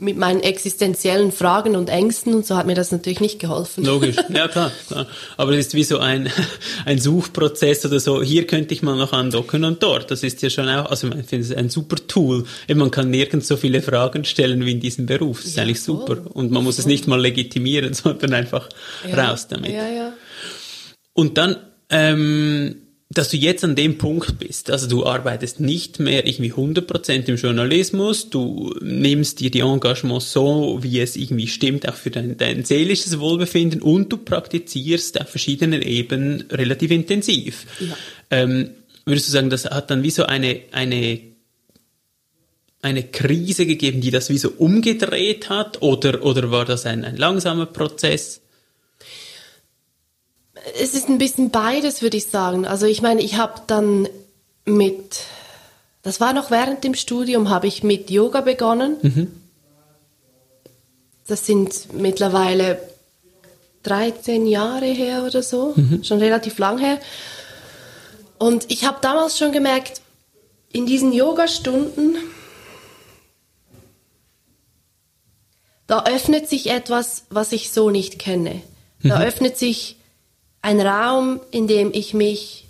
mit 0.00 0.16
meinen 0.16 0.40
existenziellen 0.40 1.30
Fragen 1.30 1.76
und 1.76 1.88
Ängsten 1.90 2.34
und 2.34 2.46
so 2.46 2.56
hat 2.56 2.66
mir 2.66 2.74
das 2.74 2.90
natürlich 2.90 3.20
nicht 3.20 3.38
geholfen. 3.38 3.84
Logisch, 3.84 4.16
ja 4.34 4.48
klar, 4.48 4.72
klar. 4.88 5.06
Aber 5.36 5.52
es 5.52 5.66
ist 5.66 5.74
wie 5.74 5.84
so 5.84 5.98
ein, 5.98 6.30
ein 6.86 6.98
Suchprozess 6.98 7.84
oder 7.84 8.00
so, 8.00 8.22
hier 8.22 8.46
könnte 8.46 8.74
ich 8.74 8.82
mal 8.82 8.96
noch 8.96 9.12
andocken 9.12 9.64
und 9.64 9.82
dort. 9.82 10.10
Das 10.10 10.22
ist 10.22 10.40
ja 10.42 10.50
schon 10.50 10.68
auch, 10.68 10.90
also 10.90 11.08
ich 11.08 11.26
finde 11.26 11.46
es 11.46 11.52
ein 11.54 11.68
super 11.68 11.96
Tool. 12.08 12.44
Man 12.74 12.90
kann 12.90 13.10
nirgends 13.10 13.46
so 13.46 13.56
viele 13.56 13.82
Fragen 13.82 14.24
stellen 14.24 14.64
wie 14.64 14.72
in 14.72 14.80
diesem 14.80 15.06
Beruf. 15.06 15.38
Das 15.38 15.46
ist 15.50 15.56
Ja, 15.56 15.62
eigentlich 15.62 15.80
voll. 15.80 15.96
super. 16.06 16.34
Und 16.34 16.50
man 16.50 16.64
muss 16.64 16.78
es 16.78 16.86
nicht 16.86 17.06
mal 17.06 17.20
legitimieren, 17.20 17.94
sondern 17.94 18.32
einfach 18.34 18.68
raus 19.16 19.48
damit. 19.48 19.72
Ja, 19.72 19.88
ja. 19.88 20.12
Und 21.12 21.36
dann, 21.38 21.56
ähm, 21.90 22.76
dass 23.12 23.28
du 23.28 23.36
jetzt 23.36 23.64
an 23.64 23.74
dem 23.74 23.98
Punkt 23.98 24.38
bist, 24.38 24.70
also 24.70 24.86
du 24.86 25.04
arbeitest 25.04 25.58
nicht 25.58 25.98
mehr 25.98 26.26
irgendwie 26.26 26.52
100% 26.52 27.28
im 27.28 27.36
Journalismus, 27.36 28.30
du 28.30 28.72
nimmst 28.80 29.40
dir 29.40 29.50
die 29.50 29.60
Engagements 29.60 30.32
so, 30.32 30.78
wie 30.80 31.00
es 31.00 31.16
irgendwie 31.16 31.48
stimmt, 31.48 31.88
auch 31.88 31.96
für 31.96 32.10
dein, 32.10 32.36
dein 32.36 32.64
seelisches 32.64 33.18
Wohlbefinden 33.18 33.82
und 33.82 34.12
du 34.12 34.16
praktizierst 34.16 35.20
auf 35.20 35.28
verschiedenen 35.28 35.82
Ebenen 35.82 36.44
relativ 36.52 36.92
intensiv. 36.92 37.66
Ja. 37.80 37.96
Ähm, 38.30 38.70
würdest 39.04 39.26
du 39.26 39.32
sagen, 39.32 39.50
das 39.50 39.64
hat 39.64 39.90
dann 39.90 40.04
wie 40.04 40.10
so 40.10 40.24
eine, 40.24 40.60
eine 40.70 41.20
eine 42.82 43.02
Krise 43.02 43.66
gegeben, 43.66 44.00
die 44.00 44.10
das 44.10 44.30
wie 44.30 44.38
so 44.38 44.52
umgedreht 44.56 45.50
hat, 45.50 45.82
oder, 45.82 46.24
oder 46.24 46.50
war 46.50 46.64
das 46.64 46.86
ein, 46.86 47.04
ein 47.04 47.16
langsamer 47.16 47.66
Prozess? 47.66 48.40
Es 50.80 50.94
ist 50.94 51.08
ein 51.08 51.18
bisschen 51.18 51.50
beides, 51.50 52.02
würde 52.02 52.16
ich 52.16 52.26
sagen. 52.26 52.66
Also 52.66 52.86
ich 52.86 53.02
meine, 53.02 53.22
ich 53.22 53.36
habe 53.36 53.62
dann 53.66 54.08
mit, 54.64 55.20
das 56.02 56.20
war 56.20 56.32
noch 56.32 56.50
während 56.50 56.84
dem 56.84 56.94
Studium, 56.94 57.50
habe 57.50 57.66
ich 57.66 57.82
mit 57.82 58.10
Yoga 58.10 58.40
begonnen. 58.40 58.96
Das 61.26 61.46
sind 61.46 61.92
mittlerweile 61.94 62.80
13 63.84 64.46
Jahre 64.46 64.86
her 64.86 65.24
oder 65.24 65.42
so, 65.42 65.74
schon 66.02 66.18
relativ 66.18 66.58
lang 66.58 66.78
her. 66.78 66.98
Und 68.38 68.70
ich 68.70 68.84
habe 68.84 68.98
damals 69.00 69.38
schon 69.38 69.52
gemerkt, 69.52 70.00
in 70.72 70.86
diesen 70.86 71.12
Yoga-Stunden, 71.12 72.16
da 75.86 76.04
öffnet 76.04 76.48
sich 76.48 76.70
etwas, 76.70 77.24
was 77.30 77.52
ich 77.52 77.70
so 77.70 77.90
nicht 77.90 78.18
kenne. 78.18 78.62
Da 79.02 79.22
öffnet 79.22 79.56
sich 79.56 79.96
ein 80.62 80.80
Raum, 80.80 81.40
in 81.50 81.66
dem 81.66 81.90
ich 81.92 82.14
mich 82.14 82.68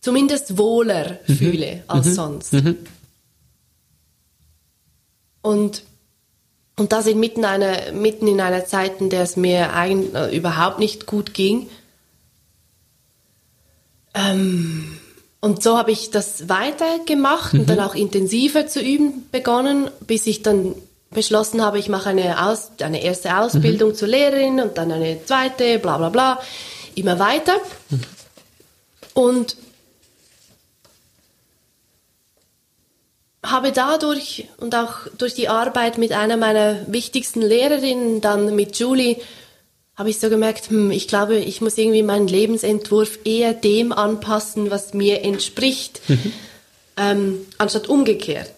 zumindest 0.00 0.56
wohler 0.56 1.18
fühle 1.26 1.82
als 1.86 2.14
sonst. 2.14 2.52
Und, 5.42 5.82
und 6.76 6.92
das 6.92 7.06
in 7.06 7.20
mitten, 7.20 7.44
einer, 7.44 7.92
mitten 7.92 8.26
in 8.26 8.40
einer 8.40 8.64
Zeit, 8.64 9.00
in 9.00 9.10
der 9.10 9.22
es 9.22 9.36
mir 9.36 9.72
eigentlich 9.74 10.14
äh, 10.14 10.36
überhaupt 10.36 10.78
nicht 10.78 11.06
gut 11.06 11.34
ging. 11.34 11.68
Ähm, 14.14 14.98
und 15.40 15.62
so 15.62 15.76
habe 15.76 15.92
ich 15.92 16.10
das 16.10 16.48
weitergemacht 16.48 17.54
und 17.54 17.68
dann 17.68 17.80
auch 17.80 17.94
intensiver 17.94 18.66
zu 18.66 18.80
üben 18.80 19.28
begonnen, 19.30 19.90
bis 20.06 20.26
ich 20.26 20.42
dann 20.42 20.74
beschlossen 21.16 21.60
habe, 21.62 21.80
ich 21.80 21.88
mache 21.88 22.10
eine, 22.10 22.46
Aus 22.46 22.70
eine 22.80 23.02
erste 23.02 23.36
Ausbildung 23.36 23.96
zur 23.96 24.06
Lehrerin 24.06 24.60
und 24.60 24.78
dann 24.78 24.92
eine 24.92 25.24
zweite, 25.24 25.80
bla 25.80 25.98
bla 25.98 26.10
bla, 26.10 26.40
immer 26.94 27.18
weiter. 27.18 27.56
Und 29.14 29.56
habe 33.44 33.72
dadurch 33.72 34.48
und 34.58 34.74
auch 34.74 35.08
durch 35.18 35.34
die 35.34 35.48
Arbeit 35.48 35.98
mit 35.98 36.12
einer 36.12 36.36
meiner 36.36 36.80
wichtigsten 36.86 37.42
Lehrerinnen, 37.42 38.20
dann 38.20 38.54
mit 38.54 38.78
Julie, 38.78 39.16
habe 39.96 40.10
ich 40.10 40.18
so 40.18 40.28
gemerkt, 40.28 40.68
hm, 40.68 40.90
ich 40.90 41.08
glaube, 41.08 41.36
ich 41.36 41.60
muss 41.60 41.78
irgendwie 41.78 42.02
meinen 42.02 42.28
Lebensentwurf 42.28 43.20
eher 43.24 43.54
dem 43.54 43.92
anpassen, 43.92 44.70
was 44.70 44.92
mir 44.92 45.22
entspricht, 45.22 46.02
ähm, 46.98 47.46
anstatt 47.56 47.88
umgekehrt. 47.88 48.55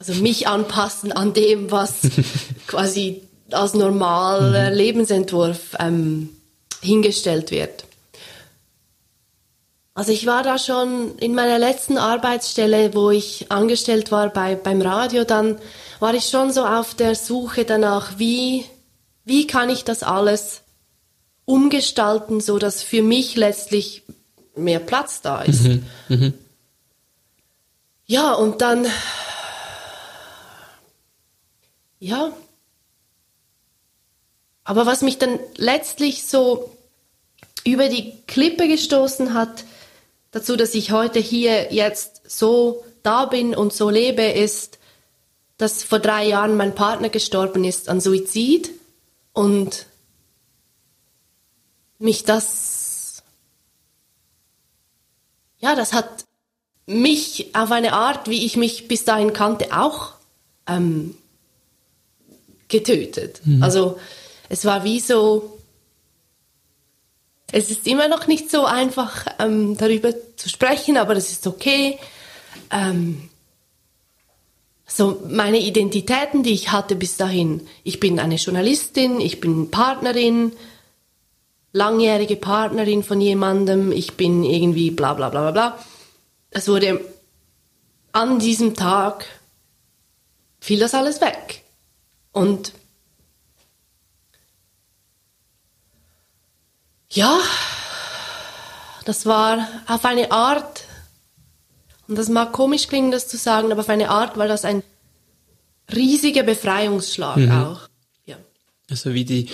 Also 0.00 0.14
mich 0.14 0.48
anpassen 0.48 1.12
an 1.12 1.34
dem, 1.34 1.70
was 1.70 2.00
quasi 2.66 3.22
als 3.52 3.74
normaler 3.74 4.70
Lebensentwurf 4.70 5.76
ähm, 5.78 6.30
hingestellt 6.82 7.52
wird. 7.52 7.84
Also 9.94 10.12
ich 10.12 10.24
war 10.24 10.42
da 10.42 10.58
schon 10.58 11.18
in 11.18 11.34
meiner 11.34 11.58
letzten 11.58 11.98
Arbeitsstelle, 11.98 12.94
wo 12.94 13.10
ich 13.10 13.52
angestellt 13.52 14.10
war 14.10 14.30
bei, 14.30 14.54
beim 14.54 14.80
Radio, 14.80 15.24
dann 15.24 15.58
war 15.98 16.14
ich 16.14 16.24
schon 16.24 16.50
so 16.52 16.64
auf 16.64 16.94
der 16.94 17.14
Suche 17.14 17.64
danach, 17.64 18.18
wie, 18.18 18.64
wie 19.24 19.46
kann 19.46 19.68
ich 19.68 19.84
das 19.84 20.02
alles 20.02 20.62
umgestalten, 21.44 22.40
so 22.40 22.58
dass 22.58 22.82
für 22.82 23.02
mich 23.02 23.36
letztlich 23.36 24.02
mehr 24.56 24.80
Platz 24.80 25.20
da 25.20 25.42
ist. 25.42 25.66
Ja, 28.06 28.32
und 28.32 28.60
dann, 28.60 28.86
ja, 32.00 32.32
aber 34.64 34.86
was 34.86 35.02
mich 35.02 35.18
dann 35.18 35.38
letztlich 35.56 36.26
so 36.26 36.76
über 37.64 37.88
die 37.88 38.12
Klippe 38.26 38.68
gestoßen 38.68 39.34
hat, 39.34 39.64
dazu, 40.30 40.56
dass 40.56 40.74
ich 40.74 40.92
heute 40.92 41.18
hier 41.18 41.72
jetzt 41.72 42.22
so 42.30 42.84
da 43.02 43.26
bin 43.26 43.54
und 43.54 43.72
so 43.72 43.90
lebe, 43.90 44.22
ist, 44.22 44.78
dass 45.56 45.82
vor 45.82 45.98
drei 45.98 46.26
Jahren 46.26 46.56
mein 46.56 46.74
Partner 46.74 47.08
gestorben 47.08 47.64
ist 47.64 47.88
an 47.88 48.00
Suizid 48.00 48.70
und 49.32 49.86
mich 51.98 52.24
das, 52.24 53.22
ja, 55.58 55.74
das 55.74 55.92
hat 55.92 56.24
mich 56.86 57.54
auf 57.54 57.70
eine 57.70 57.92
Art, 57.92 58.28
wie 58.28 58.46
ich 58.46 58.56
mich 58.56 58.88
bis 58.88 59.04
dahin 59.04 59.32
kannte, 59.32 59.76
auch 59.76 60.14
ähm, 60.66 61.16
getötet. 62.70 63.40
Mhm. 63.44 63.62
Also 63.62 63.98
es 64.48 64.64
war 64.64 64.84
wie 64.84 65.00
so, 65.00 65.58
es 67.52 67.70
ist 67.70 67.86
immer 67.86 68.08
noch 68.08 68.26
nicht 68.26 68.50
so 68.50 68.64
einfach 68.64 69.26
ähm, 69.38 69.76
darüber 69.76 70.14
zu 70.36 70.48
sprechen, 70.48 70.96
aber 70.96 71.14
das 71.14 71.30
ist 71.30 71.46
okay. 71.46 71.98
Ähm, 72.70 73.28
so 74.86 75.22
meine 75.28 75.58
Identitäten, 75.58 76.42
die 76.42 76.52
ich 76.52 76.72
hatte 76.72 76.96
bis 76.96 77.16
dahin. 77.16 77.66
Ich 77.84 78.00
bin 78.00 78.18
eine 78.18 78.36
Journalistin, 78.36 79.20
ich 79.20 79.40
bin 79.40 79.70
Partnerin, 79.70 80.52
langjährige 81.72 82.36
Partnerin 82.36 83.04
von 83.04 83.20
jemandem, 83.20 83.92
ich 83.92 84.14
bin 84.14 84.42
irgendwie 84.42 84.90
bla 84.90 85.14
bla 85.14 85.28
bla 85.28 85.42
bla 85.42 85.50
bla. 85.52 85.78
Es 86.50 86.66
wurde 86.66 87.00
an 88.12 88.40
diesem 88.40 88.74
Tag 88.74 89.26
fiel 90.60 90.80
das 90.80 90.94
alles 90.94 91.20
weg. 91.20 91.59
Und 92.32 92.72
ja, 97.10 97.40
das 99.04 99.26
war 99.26 99.66
auf 99.86 100.04
eine 100.04 100.30
Art, 100.30 100.84
und 102.06 102.16
das 102.16 102.28
mag 102.28 102.52
komisch 102.52 102.86
klingen, 102.88 103.10
das 103.10 103.28
zu 103.28 103.36
sagen, 103.36 103.72
aber 103.72 103.80
auf 103.80 103.88
eine 103.88 104.10
Art 104.10 104.36
war 104.36 104.46
das 104.46 104.64
ein 104.64 104.82
riesiger 105.92 106.42
Befreiungsschlag 106.44 107.36
mhm. 107.36 107.50
auch. 107.50 107.88
Ja. 108.26 108.36
Also 108.88 109.12
wie 109.14 109.24
die, 109.24 109.48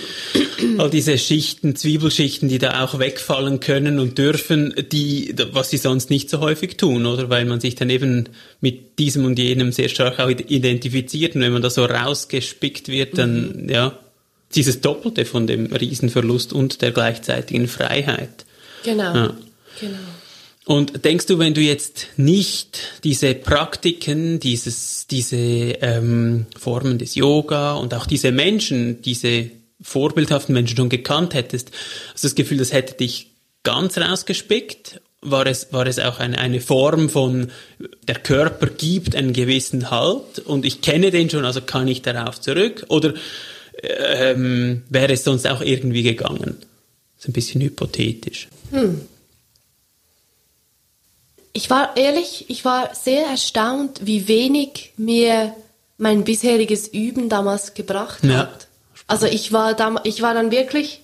all 0.77 0.89
diese 0.89 1.17
Schichten, 1.17 1.75
Zwiebelschichten, 1.75 2.49
die 2.49 2.59
da 2.59 2.83
auch 2.83 2.99
wegfallen 2.99 3.59
können 3.59 3.99
und 3.99 4.17
dürfen, 4.17 4.73
die, 4.91 5.33
was 5.51 5.69
sie 5.69 5.77
sonst 5.77 6.09
nicht 6.09 6.29
so 6.29 6.39
häufig 6.39 6.77
tun, 6.77 7.05
oder? 7.05 7.29
Weil 7.29 7.45
man 7.45 7.59
sich 7.59 7.75
dann 7.75 7.89
eben 7.89 8.29
mit 8.61 8.99
diesem 8.99 9.25
und 9.25 9.37
jenem 9.37 9.71
sehr 9.71 9.89
stark 9.89 10.19
auch 10.19 10.29
identifiziert 10.29 11.35
und 11.35 11.41
wenn 11.41 11.53
man 11.53 11.61
da 11.61 11.69
so 11.69 11.85
rausgespickt 11.85 12.87
wird, 12.87 13.17
dann, 13.17 13.63
mhm. 13.63 13.69
ja, 13.69 13.97
dieses 14.55 14.81
Doppelte 14.81 15.25
von 15.25 15.45
dem 15.45 15.73
Riesenverlust 15.73 16.53
und 16.53 16.81
der 16.81 16.91
gleichzeitigen 16.91 17.67
Freiheit. 17.67 18.45
Genau. 18.83 19.13
Ja. 19.13 19.37
Genau. 19.79 19.97
Und 20.65 21.05
denkst 21.05 21.27
du, 21.27 21.39
wenn 21.39 21.53
du 21.53 21.61
jetzt 21.61 22.07
nicht 22.17 22.79
diese 23.05 23.33
Praktiken, 23.33 24.39
dieses, 24.41 25.07
diese 25.07 25.37
ähm, 25.37 26.45
Formen 26.59 26.97
des 26.97 27.15
Yoga 27.15 27.75
und 27.75 27.93
auch 27.93 28.05
diese 28.05 28.33
Menschen, 28.33 29.01
diese 29.01 29.49
vorbildhaften 29.87 30.53
Menschen 30.53 30.75
schon 30.75 30.89
gekannt 30.89 31.33
hättest, 31.33 31.71
hast 32.11 32.23
du 32.23 32.27
das 32.27 32.35
Gefühl, 32.35 32.57
das 32.57 32.73
hätte 32.73 32.95
dich 32.95 33.31
ganz 33.63 33.97
rausgespickt? 33.97 35.01
War 35.21 35.47
es, 35.47 35.71
war 35.71 35.87
es 35.87 35.97
auch 35.97 36.19
eine, 36.19 36.37
eine 36.37 36.59
Form 36.59 37.09
von, 37.09 37.51
der 38.07 38.15
Körper 38.15 38.67
gibt 38.67 39.15
einen 39.15 39.31
gewissen 39.31 39.89
Halt 39.89 40.39
und 40.39 40.65
ich 40.65 40.81
kenne 40.81 41.09
den 41.09 41.29
schon, 41.29 41.45
also 41.45 41.61
kann 41.61 41.87
ich 41.87 42.01
darauf 42.01 42.39
zurück? 42.41 42.85
Oder 42.89 43.13
ähm, 43.81 44.83
wäre 44.89 45.13
es 45.13 45.23
sonst 45.23 45.47
auch 45.47 45.61
irgendwie 45.61 46.03
gegangen? 46.03 46.57
Das 47.15 47.23
ist 47.23 47.29
ein 47.29 47.33
bisschen 47.33 47.61
hypothetisch. 47.61 48.49
Hm. 48.71 49.01
Ich 51.53 51.69
war 51.69 51.95
ehrlich, 51.95 52.45
ich 52.49 52.65
war 52.65 52.93
sehr 52.93 53.25
erstaunt, 53.25 54.01
wie 54.03 54.27
wenig 54.27 54.91
mir 54.97 55.55
mein 55.97 56.25
bisheriges 56.25 56.89
Üben 56.89 57.29
damals 57.29 57.73
gebracht 57.73 58.23
ja. 58.23 58.39
hat. 58.39 58.66
Also 59.07 59.25
ich 59.25 59.53
war 59.53 59.73
da, 59.73 59.95
ich 60.03 60.21
war 60.21 60.33
dann 60.33 60.51
wirklich, 60.51 61.01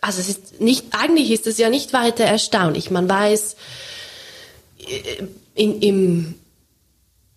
also 0.00 0.20
es 0.20 0.28
ist 0.28 0.60
nicht, 0.60 0.86
eigentlich 0.92 1.30
ist 1.30 1.46
es 1.46 1.58
ja 1.58 1.68
nicht 1.68 1.92
weiter 1.92 2.24
erstaunlich. 2.24 2.90
Man 2.90 3.08
weiß, 3.08 3.56
äh, 4.78 5.24
in, 5.54 5.82
im, 5.82 6.34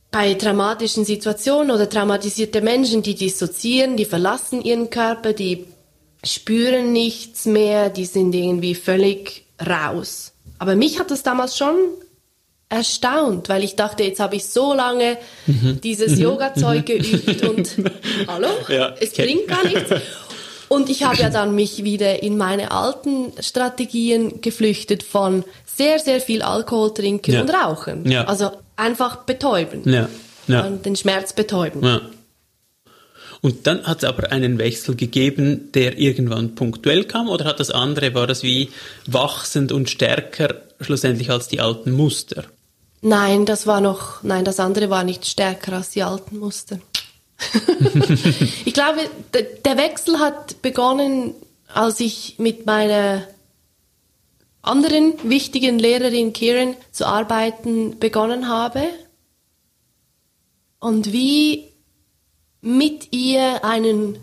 bei 0.09 0.33
traumatischen 0.33 1.05
Situationen 1.05 1.71
oder 1.71 1.89
traumatisierte 1.89 2.61
Menschen, 2.61 3.01
die 3.01 3.15
dissoziieren, 3.15 3.97
die 3.97 4.05
verlassen 4.05 4.61
ihren 4.61 4.89
Körper, 4.89 5.33
die 5.33 5.65
spüren 6.23 6.93
nichts 6.93 7.45
mehr, 7.45 7.89
die 7.89 8.05
sind 8.05 8.33
irgendwie 8.35 8.75
völlig 8.75 9.45
raus. 9.65 10.33
Aber 10.59 10.75
mich 10.75 10.99
hat 10.99 11.11
das 11.11 11.23
damals 11.23 11.57
schon 11.57 11.75
erstaunt, 12.71 13.49
weil 13.49 13.63
ich 13.63 13.75
dachte, 13.75 14.03
jetzt 14.03 14.19
habe 14.19 14.37
ich 14.37 14.45
so 14.45 14.73
lange 14.73 15.17
mhm. 15.45 15.81
dieses 15.83 16.15
mhm. 16.15 16.21
Yoga-Zeug 16.21 16.79
mhm. 16.79 16.85
geübt 16.85 17.43
und 17.43 17.75
hallo, 18.27 18.47
ja, 18.69 18.95
es 18.99 19.13
bringt 19.13 19.47
gar 19.47 19.63
nichts. 19.65 19.91
Und 20.69 20.89
ich 20.89 21.03
habe 21.03 21.17
ja 21.17 21.29
dann 21.29 21.53
mich 21.53 21.83
wieder 21.83 22.23
in 22.23 22.37
meine 22.37 22.71
alten 22.71 23.33
Strategien 23.41 24.39
geflüchtet 24.39 25.03
von 25.03 25.43
sehr, 25.65 25.99
sehr 25.99 26.21
viel 26.21 26.41
Alkohol 26.41 26.93
trinken 26.93 27.33
ja. 27.33 27.41
und 27.41 27.49
rauchen. 27.49 28.09
Ja. 28.09 28.23
Also 28.23 28.51
einfach 28.77 29.17
betäuben. 29.17 29.81
Ja. 29.85 30.07
Ja. 30.47 30.69
Den 30.69 30.95
Schmerz 30.95 31.33
betäuben. 31.33 31.83
Ja. 31.83 32.01
Und 33.41 33.67
dann 33.67 33.83
hat 33.83 33.97
es 33.97 34.03
aber 34.05 34.31
einen 34.31 34.59
Wechsel 34.59 34.95
gegeben, 34.95 35.71
der 35.73 35.97
irgendwann 35.97 36.55
punktuell 36.55 37.03
kam, 37.03 37.27
oder 37.27 37.45
hat 37.45 37.59
das 37.59 37.71
andere, 37.71 38.13
war 38.13 38.27
das 38.27 38.41
wie 38.41 38.69
wachsend 39.07 39.73
und 39.73 39.89
stärker 39.89 40.55
schlussendlich 40.79 41.31
als 41.31 41.49
die 41.49 41.59
alten 41.59 41.91
Muster? 41.91 42.45
Nein, 43.01 43.45
das 43.45 43.65
war 43.65 43.81
noch, 43.81 44.21
nein, 44.21 44.45
das 44.45 44.59
andere 44.59 44.89
war 44.89 45.03
nicht 45.03 45.25
stärker 45.25 45.73
als 45.73 45.89
die 45.89 46.03
alten 46.03 46.37
Muster. 46.37 46.79
ich 48.65 48.73
glaube, 48.73 48.99
der 49.65 49.77
Wechsel 49.77 50.19
hat 50.19 50.61
begonnen, 50.61 51.33
als 51.67 51.99
ich 51.99 52.35
mit 52.37 52.67
meiner 52.67 53.23
anderen 54.61 55.13
wichtigen 55.23 55.79
Lehrerin 55.79 56.33
Kieran 56.33 56.75
zu 56.91 57.07
arbeiten 57.07 57.97
begonnen 57.97 58.47
habe 58.47 58.83
und 60.79 61.11
wie 61.11 61.71
mit 62.61 63.11
ihr 63.11 63.65
einen 63.65 64.19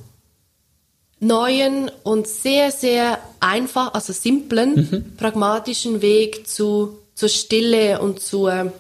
neuen 1.18 1.90
und 2.04 2.28
sehr, 2.28 2.70
sehr 2.70 3.18
einfach, 3.40 3.94
also 3.94 4.12
simplen, 4.12 4.88
mhm. 4.90 5.16
pragmatischen 5.16 6.00
Weg 6.02 6.46
zu 6.46 6.98
zur 7.18 7.28
Stille 7.28 8.00
und 8.00 8.22
zur, 8.22 8.72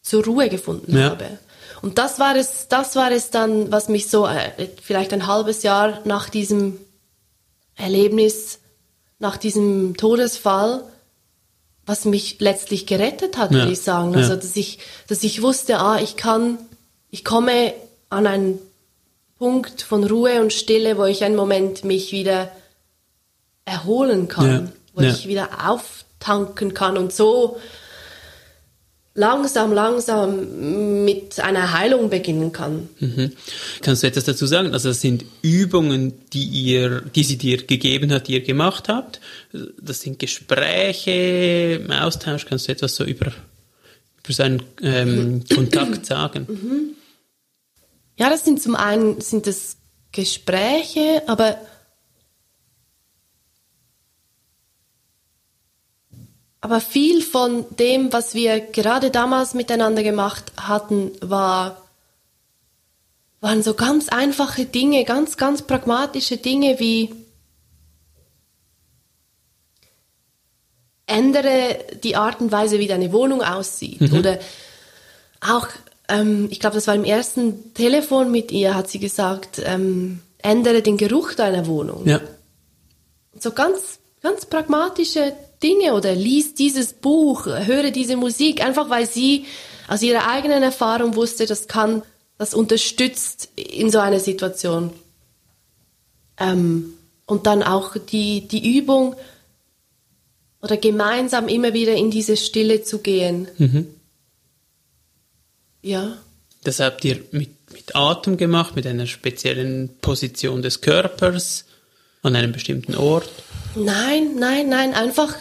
zur 0.00 0.24
Ruhe 0.24 0.48
gefunden 0.48 0.96
ja. 0.96 1.10
habe. 1.10 1.38
Und 1.82 1.98
das 1.98 2.18
war 2.18 2.34
es, 2.36 2.68
das 2.68 2.96
war 2.96 3.12
es 3.12 3.28
dann, 3.28 3.70
was 3.70 3.90
mich 3.90 4.08
so 4.08 4.26
äh, 4.26 4.68
vielleicht 4.82 5.12
ein 5.12 5.26
halbes 5.26 5.62
Jahr 5.62 6.00
nach 6.06 6.30
diesem 6.30 6.78
Erlebnis, 7.76 8.60
nach 9.18 9.36
diesem 9.36 9.94
Todesfall, 9.98 10.82
was 11.84 12.06
mich 12.06 12.40
letztlich 12.40 12.86
gerettet 12.86 13.36
hat, 13.36 13.50
ja. 13.50 13.58
würde 13.58 13.72
ich 13.72 13.82
sagen. 13.82 14.16
Also, 14.16 14.34
dass 14.34 14.56
ich, 14.56 14.78
dass 15.06 15.22
ich 15.22 15.42
wusste, 15.42 15.80
ah, 15.80 16.00
ich 16.00 16.16
kann, 16.16 16.56
ich 17.10 17.26
komme 17.26 17.74
an 18.08 18.26
einen 18.26 18.58
Punkt 19.38 19.82
von 19.82 20.04
Ruhe 20.04 20.40
und 20.40 20.54
Stille, 20.54 20.96
wo 20.96 21.04
ich 21.04 21.24
einen 21.24 21.36
Moment 21.36 21.84
mich 21.84 22.10
wieder 22.10 22.50
erholen 23.66 24.28
kann, 24.28 24.50
ja. 24.50 24.72
wo 24.94 25.02
ich 25.02 25.28
wieder 25.28 25.68
auf, 25.68 26.06
tanken 26.20 26.74
kann 26.74 26.96
und 26.96 27.12
so 27.12 27.58
langsam, 29.14 29.72
langsam 29.72 31.04
mit 31.04 31.40
einer 31.40 31.72
Heilung 31.72 32.10
beginnen 32.10 32.52
kann. 32.52 32.88
Mhm. 33.00 33.32
Kannst 33.82 34.02
du 34.02 34.06
etwas 34.06 34.24
dazu 34.24 34.46
sagen? 34.46 34.72
Also 34.72 34.88
das 34.88 35.00
sind 35.00 35.24
Übungen, 35.42 36.14
die 36.32 36.44
ihr, 36.44 37.02
die 37.02 37.24
sie 37.24 37.36
dir 37.36 37.66
gegeben 37.66 38.12
hat, 38.12 38.28
die 38.28 38.34
ihr 38.34 38.42
gemacht 38.42 38.88
habt. 38.88 39.20
Das 39.80 40.00
sind 40.00 40.18
Gespräche, 40.18 41.84
Austausch. 42.00 42.46
Kannst 42.46 42.68
du 42.68 42.72
etwas 42.72 42.94
so 42.94 43.04
über, 43.04 43.32
über 44.24 44.32
seinen 44.32 44.62
ähm, 44.82 45.44
Kontakt 45.52 46.06
sagen? 46.06 46.46
Mhm. 46.48 46.94
Ja, 48.16 48.30
das 48.30 48.44
sind 48.44 48.62
zum 48.62 48.76
einen 48.76 49.20
sind 49.20 49.46
das 49.46 49.76
Gespräche, 50.12 51.22
aber 51.26 51.56
Aber 56.60 56.80
viel 56.80 57.22
von 57.22 57.64
dem, 57.76 58.12
was 58.12 58.34
wir 58.34 58.60
gerade 58.60 59.10
damals 59.10 59.54
miteinander 59.54 60.02
gemacht 60.02 60.52
hatten, 60.58 61.12
war, 61.22 61.82
waren 63.40 63.62
so 63.62 63.74
ganz 63.74 64.10
einfache 64.10 64.66
Dinge, 64.66 65.04
ganz, 65.04 65.38
ganz 65.38 65.62
pragmatische 65.62 66.36
Dinge 66.36 66.78
wie 66.78 67.14
ändere 71.10 71.78
die 72.04 72.14
Art 72.14 72.40
und 72.40 72.52
Weise, 72.52 72.78
wie 72.78 72.86
deine 72.86 73.12
Wohnung 73.12 73.42
aussieht. 73.42 74.00
Mhm. 74.00 74.18
Oder 74.18 74.38
auch, 75.40 75.66
ähm, 76.08 76.48
ich 76.50 76.60
glaube, 76.60 76.74
das 76.74 76.86
war 76.86 76.94
im 76.94 77.04
ersten 77.04 77.74
Telefon 77.74 78.30
mit 78.30 78.52
ihr, 78.52 78.74
hat 78.74 78.88
sie 78.88 79.00
gesagt, 79.00 79.60
ähm, 79.64 80.20
ändere 80.38 80.82
den 80.82 80.96
Geruch 80.96 81.34
deiner 81.34 81.66
Wohnung. 81.66 82.06
Ja. 82.06 82.20
so 83.38 83.50
ganz, 83.52 83.98
ganz 84.22 84.46
pragmatische 84.46 85.20
Dinge 85.20 85.49
oder 85.92 86.14
lies 86.14 86.54
dieses 86.54 86.92
Buch, 86.92 87.46
höre 87.46 87.90
diese 87.90 88.16
Musik, 88.16 88.64
einfach 88.64 88.88
weil 88.88 89.06
sie 89.06 89.44
aus 89.88 90.02
ihrer 90.02 90.28
eigenen 90.28 90.62
Erfahrung 90.62 91.16
wusste, 91.16 91.46
das 91.46 91.68
kann, 91.68 92.02
das 92.38 92.54
unterstützt 92.54 93.50
in 93.56 93.90
so 93.90 93.98
einer 93.98 94.20
Situation. 94.20 94.92
Ähm, 96.38 96.94
und 97.26 97.46
dann 97.46 97.62
auch 97.62 97.96
die, 97.96 98.48
die 98.48 98.78
Übung 98.78 99.16
oder 100.62 100.76
gemeinsam 100.76 101.48
immer 101.48 101.72
wieder 101.72 101.94
in 101.94 102.10
diese 102.10 102.36
Stille 102.36 102.82
zu 102.82 102.98
gehen. 102.98 103.48
Mhm. 103.58 103.86
Ja. 105.82 106.18
Das 106.64 106.80
habt 106.80 107.04
ihr 107.04 107.20
mit, 107.30 107.50
mit 107.72 107.94
Atem 107.96 108.36
gemacht, 108.36 108.76
mit 108.76 108.86
einer 108.86 109.06
speziellen 109.06 109.90
Position 110.00 110.62
des 110.62 110.80
Körpers 110.80 111.64
an 112.22 112.36
einem 112.36 112.52
bestimmten 112.52 112.94
Ort? 112.94 113.28
Nein, 113.74 114.36
nein, 114.36 114.68
nein, 114.68 114.94
einfach 114.94 115.36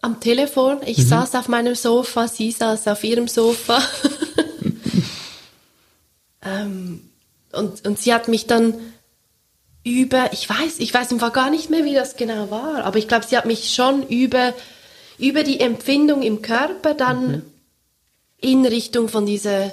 am 0.00 0.20
Telefon. 0.20 0.78
Ich 0.86 0.98
mhm. 0.98 1.08
saß 1.08 1.34
auf 1.34 1.48
meinem 1.48 1.74
Sofa, 1.74 2.28
sie 2.28 2.50
saß 2.50 2.88
auf 2.88 3.04
ihrem 3.04 3.28
Sofa. 3.28 3.82
ähm, 6.42 7.10
und, 7.52 7.86
und 7.86 7.98
sie 7.98 8.14
hat 8.14 8.28
mich 8.28 8.46
dann 8.46 8.74
über, 9.84 10.32
ich 10.32 10.48
weiß, 10.48 10.80
ich 10.80 10.92
weiß 10.92 11.12
einfach 11.12 11.32
gar 11.32 11.50
nicht 11.50 11.70
mehr, 11.70 11.84
wie 11.84 11.94
das 11.94 12.16
genau 12.16 12.50
war, 12.50 12.84
aber 12.84 12.98
ich 12.98 13.08
glaube, 13.08 13.26
sie 13.26 13.36
hat 13.36 13.46
mich 13.46 13.74
schon 13.74 14.06
über, 14.06 14.54
über 15.18 15.42
die 15.42 15.60
Empfindung 15.60 16.22
im 16.22 16.42
Körper 16.42 16.94
dann 16.94 17.30
mhm. 17.30 17.42
in 18.40 18.66
Richtung 18.66 19.08
von 19.08 19.26
dieser 19.26 19.72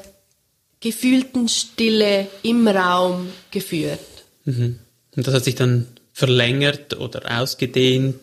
gefühlten 0.79 1.49
Stille 1.49 2.27
im 2.43 2.67
Raum 2.67 3.29
geführt. 3.51 3.99
Mhm. 4.45 4.79
Und 5.15 5.27
das 5.27 5.33
hat 5.33 5.43
sich 5.43 5.55
dann 5.55 5.87
verlängert 6.13 6.97
oder 6.97 7.41
ausgedehnt? 7.41 8.15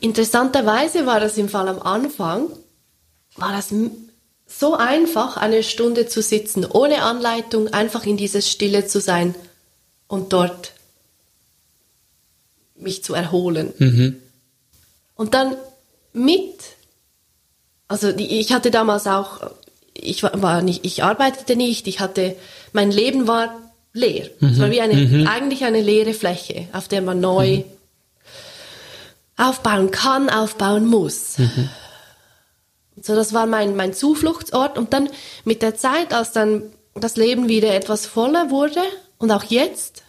Interessanterweise 0.00 1.06
war 1.06 1.20
das 1.20 1.36
im 1.36 1.48
Fall 1.48 1.68
am 1.68 1.80
Anfang, 1.80 2.48
war 3.36 3.52
das 3.52 3.72
so 4.46 4.74
einfach, 4.74 5.36
eine 5.36 5.62
Stunde 5.62 6.06
zu 6.06 6.22
sitzen, 6.22 6.64
ohne 6.64 7.02
Anleitung, 7.02 7.68
einfach 7.68 8.04
in 8.04 8.16
dieser 8.16 8.40
Stille 8.40 8.86
zu 8.86 9.00
sein 9.00 9.34
und 10.08 10.32
dort 10.32 10.72
mich 12.76 13.04
zu 13.04 13.14
erholen. 13.14 13.72
Mhm. 13.78 14.16
Und 15.14 15.34
dann 15.34 15.54
mit, 16.12 16.54
also 17.86 18.08
ich 18.08 18.52
hatte 18.52 18.70
damals 18.70 19.06
auch, 19.06 19.50
ich 19.92 20.22
war 20.22 20.62
nicht, 20.62 20.84
ich 20.84 21.04
arbeitete 21.04 21.56
nicht, 21.56 21.86
ich 21.86 22.00
hatte, 22.00 22.36
mein 22.72 22.90
Leben 22.90 23.28
war 23.28 23.54
leer. 23.92 24.30
Mhm. 24.40 24.48
Es 24.48 24.58
war 24.58 24.70
wie 24.70 24.80
eine, 24.80 24.94
mhm. 24.94 25.26
eigentlich 25.26 25.64
eine 25.64 25.82
leere 25.82 26.14
Fläche, 26.14 26.68
auf 26.72 26.88
der 26.88 27.02
man 27.02 27.20
neu 27.20 27.58
mhm. 27.58 27.64
Aufbauen 29.40 29.90
kann, 29.90 30.28
aufbauen 30.28 30.86
muss. 30.86 31.38
Mhm. 31.38 31.68
So, 33.02 33.14
das 33.14 33.32
war 33.32 33.46
mein, 33.46 33.76
mein 33.76 33.94
Zufluchtsort. 33.94 34.76
Und 34.76 34.92
dann 34.92 35.08
mit 35.44 35.62
der 35.62 35.76
Zeit, 35.76 36.12
als 36.12 36.32
dann 36.32 36.64
das 36.94 37.16
Leben 37.16 37.48
wieder 37.48 37.74
etwas 37.74 38.06
voller 38.06 38.50
wurde, 38.50 38.80
und 39.18 39.30
auch 39.30 39.44
jetzt, 39.44 40.02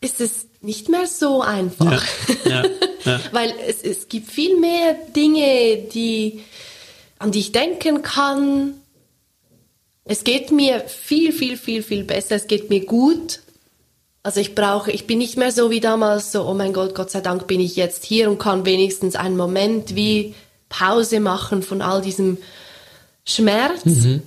ist 0.00 0.20
es 0.20 0.46
nicht 0.60 0.88
mehr 0.88 1.06
so 1.06 1.42
einfach. 1.42 2.04
Ja, 2.44 2.62
ja, 2.62 2.70
ja. 3.04 3.20
Weil 3.32 3.52
es, 3.66 3.82
es 3.82 4.08
gibt 4.08 4.30
viel 4.30 4.56
mehr 4.58 4.94
Dinge, 4.94 5.88
die, 5.92 6.44
an 7.18 7.32
die 7.32 7.40
ich 7.40 7.52
denken 7.52 8.02
kann. 8.02 8.74
Es 10.04 10.22
geht 10.22 10.52
mir 10.52 10.80
viel, 10.80 11.32
viel, 11.32 11.56
viel, 11.56 11.82
viel 11.82 12.04
besser. 12.04 12.36
Es 12.36 12.46
geht 12.46 12.70
mir 12.70 12.84
gut. 12.84 13.40
Also 14.28 14.40
ich 14.40 14.54
brauche, 14.54 14.90
ich 14.90 15.06
bin 15.06 15.16
nicht 15.16 15.38
mehr 15.38 15.50
so 15.52 15.70
wie 15.70 15.80
damals, 15.80 16.32
so, 16.32 16.46
oh 16.46 16.52
mein 16.52 16.74
Gott, 16.74 16.94
Gott 16.94 17.10
sei 17.10 17.22
Dank 17.22 17.46
bin 17.46 17.60
ich 17.60 17.76
jetzt 17.76 18.04
hier 18.04 18.30
und 18.30 18.36
kann 18.36 18.66
wenigstens 18.66 19.16
einen 19.16 19.38
Moment 19.38 19.94
wie 19.94 20.34
Pause 20.68 21.18
machen 21.18 21.62
von 21.62 21.80
all 21.80 22.02
diesem 22.02 22.36
Schmerz. 23.24 23.86
Mhm. 23.86 24.20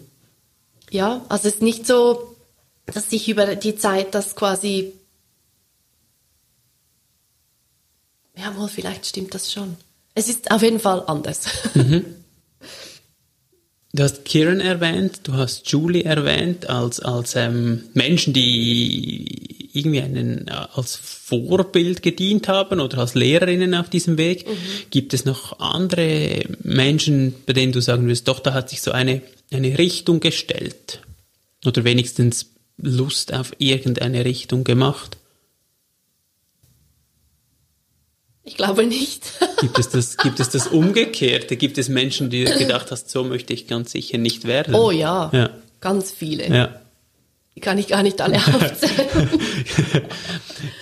Ja, 0.90 1.24
also 1.30 1.48
es 1.48 1.54
ist 1.54 1.62
nicht 1.62 1.86
so, 1.86 2.36
dass 2.88 3.12
sich 3.12 3.30
über 3.30 3.56
die 3.56 3.76
Zeit 3.76 4.16
das 4.16 4.36
quasi 4.36 4.94
Jawohl, 8.36 8.70
vielleicht 8.70 9.06
stimmt 9.06 9.36
das 9.36 9.54
schon. 9.54 9.78
Es 10.16 10.30
ist 10.30 10.50
auf 10.50 10.64
jeden 10.64 10.80
Fall 10.80 11.04
anders. 11.06 11.44
Mhm. 11.76 12.06
Du 13.94 14.04
hast 14.04 14.24
Kieran 14.24 14.62
erwähnt, 14.62 15.20
du 15.24 15.34
hast 15.34 15.70
Julie 15.70 16.06
erwähnt 16.06 16.70
als, 16.70 17.02
als 17.02 17.36
ähm, 17.36 17.84
Menschen, 17.94 18.32
die 18.32 19.61
irgendwie 19.74 20.02
einen, 20.02 20.48
äh, 20.48 20.52
als 20.74 20.96
Vorbild 20.96 22.02
gedient 22.02 22.48
haben 22.48 22.80
oder 22.80 23.00
als 23.00 23.16
Lehrerinnen 23.16 23.76
auf 23.76 23.90
diesem 23.90 24.18
Weg. 24.18 24.48
Mhm. 24.48 24.54
Gibt 24.90 25.14
es 25.14 25.26
noch 25.26 25.60
andere 25.60 26.44
Menschen, 26.64 27.36
bei 27.46 27.54
denen 27.54 27.72
du 27.72 27.82
sagen 27.82 28.06
würdest, 28.06 28.28
doch, 28.28 28.40
da 28.40 28.54
hat 28.54 28.70
sich 28.70 28.82
so 28.82 28.92
eine, 28.92 29.22
eine 29.52 29.78
Richtung 29.78 30.20
gestellt 30.20 31.02
oder 31.66 31.84
wenigstens 31.84 32.48
Lust 32.78 33.34
auf 33.34 33.54
irgendeine 33.60 34.26
Richtung 34.26 34.64
gemacht? 34.64 35.18
Ich 38.44 38.58
glaube 38.58 38.86
nicht. 38.86 39.32
gibt, 39.62 39.78
es 39.78 39.90
das, 39.90 40.18
gibt 40.18 40.40
es 40.40 40.50
das 40.50 40.68
Umgekehrte? 40.68 41.56
Gibt 41.56 41.78
es 41.78 41.90
Menschen, 41.90 42.30
die 42.30 42.44
gedacht 42.44 42.92
hast, 42.92 43.10
so 43.10 43.24
möchte 43.24 43.54
ich 43.54 43.68
ganz 43.68 43.92
sicher 43.92 44.18
nicht 44.18 44.46
werden? 44.46 44.74
Oh 44.74 44.92
ja, 44.92 45.30
ja. 45.32 45.50
ganz 45.80 46.12
viele. 46.12 46.48
Ja. 46.48 46.81
Kann 47.62 47.78
ich 47.78 47.88
gar 47.88 48.04
nicht 48.04 48.22
alle 48.22 48.38
aufzählen. 48.38 49.30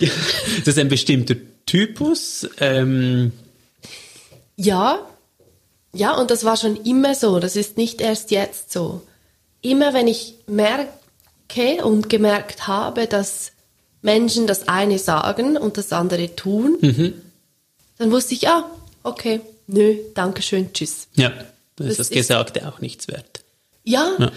ist 0.00 0.66
das 0.66 0.78
ein 0.78 0.88
bestimmter 0.88 1.34
Typus? 1.66 2.48
Ähm 2.58 3.32
ja, 4.56 4.98
ja, 5.92 6.14
und 6.14 6.30
das 6.30 6.44
war 6.44 6.56
schon 6.56 6.76
immer 6.84 7.14
so. 7.14 7.38
Das 7.38 7.56
ist 7.56 7.76
nicht 7.76 8.00
erst 8.00 8.30
jetzt 8.30 8.72
so. 8.72 9.02
Immer 9.62 9.94
wenn 9.94 10.08
ich 10.08 10.34
merke 10.46 11.84
und 11.84 12.08
gemerkt 12.08 12.66
habe, 12.66 13.06
dass 13.06 13.52
Menschen 14.02 14.46
das 14.46 14.68
eine 14.68 14.98
sagen 14.98 15.56
und 15.56 15.76
das 15.76 15.92
andere 15.92 16.34
tun, 16.34 16.78
mhm 16.80 17.14
dann 18.00 18.10
wusste 18.12 18.32
ich, 18.32 18.48
ah, 18.48 18.64
okay, 19.02 19.42
nö, 19.66 19.94
danke 20.14 20.40
schön, 20.40 20.72
tschüss. 20.72 21.08
Ja, 21.16 21.34
dann 21.76 21.86
ist 21.86 22.00
das, 22.00 22.08
das 22.08 22.16
Gesagte 22.16 22.66
auch 22.66 22.80
nichts 22.80 23.08
wert. 23.08 23.42
Ja, 23.84 24.10
ja, 24.18 24.32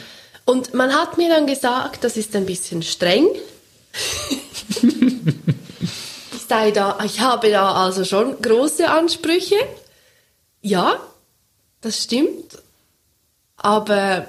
und 0.45 0.73
man 0.73 0.93
hat 0.93 1.17
mir 1.17 1.29
dann 1.29 1.47
gesagt, 1.47 2.03
das 2.03 2.17
ist 2.17 2.35
ein 2.35 2.45
bisschen 2.45 2.83
streng. 2.83 3.27
ich 6.33 6.41
sei 6.47 6.71
da, 6.71 6.99
ich 7.05 7.19
habe 7.21 7.49
da 7.49 7.73
also 7.73 8.03
schon 8.03 8.41
große 8.41 8.89
Ansprüche. 8.89 9.55
Ja, 10.61 10.99
das 11.81 12.03
stimmt. 12.03 12.57
Aber 13.57 14.27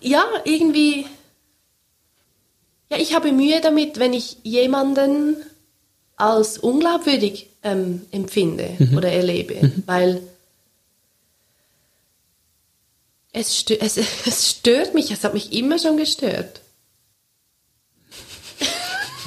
ja, 0.00 0.24
irgendwie, 0.44 1.06
ja, 2.90 2.98
ich 2.98 3.14
habe 3.14 3.32
Mühe 3.32 3.60
damit, 3.60 3.98
wenn 3.98 4.12
ich 4.12 4.38
jemanden 4.42 5.36
als 6.16 6.58
unglaubwürdig 6.58 7.48
ähm, 7.62 8.02
empfinde 8.10 8.76
mhm. 8.78 8.96
oder 8.96 9.10
erlebe, 9.10 9.54
mhm. 9.54 9.82
weil 9.86 10.22
es, 13.32 13.58
stö 13.58 13.76
es, 13.80 13.96
es 14.26 14.50
stört 14.50 14.94
mich, 14.94 15.10
es 15.10 15.24
hat 15.24 15.34
mich 15.34 15.52
immer 15.52 15.78
schon 15.78 15.96
gestört. 15.96 16.60